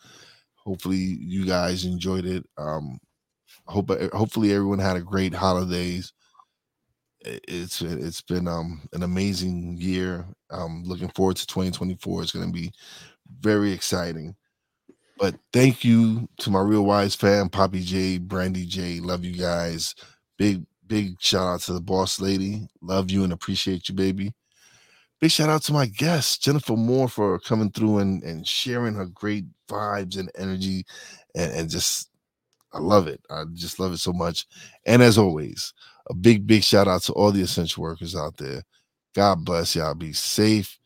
[0.56, 2.44] Hopefully you guys enjoyed it.
[2.58, 3.00] Um
[3.72, 6.14] hope hopefully everyone had a great holidays.
[7.22, 10.26] It's it's been um an amazing year.
[10.50, 12.24] Um looking forward to 2024.
[12.24, 12.72] It's going to be
[13.40, 14.36] very exciting.
[15.18, 19.00] But thank you to my real wise fam, Poppy J, Brandy J.
[19.00, 19.94] Love you guys.
[20.38, 22.68] Big, big shout out to the boss lady.
[22.82, 24.34] Love you and appreciate you, baby.
[25.20, 29.06] Big shout out to my guest, Jennifer Moore, for coming through and, and sharing her
[29.06, 30.84] great vibes and energy.
[31.36, 32.10] And, and just,
[32.74, 33.22] I love it.
[33.30, 34.48] I just love it so much.
[34.86, 35.74] And as always,
[36.10, 38.64] a big, big shout out to all the essential workers out there.
[39.14, 39.94] God bless y'all.
[39.94, 40.78] Be safe.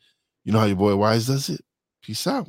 [0.43, 1.61] You know how your boy Wize does it?
[2.01, 2.47] Peace out.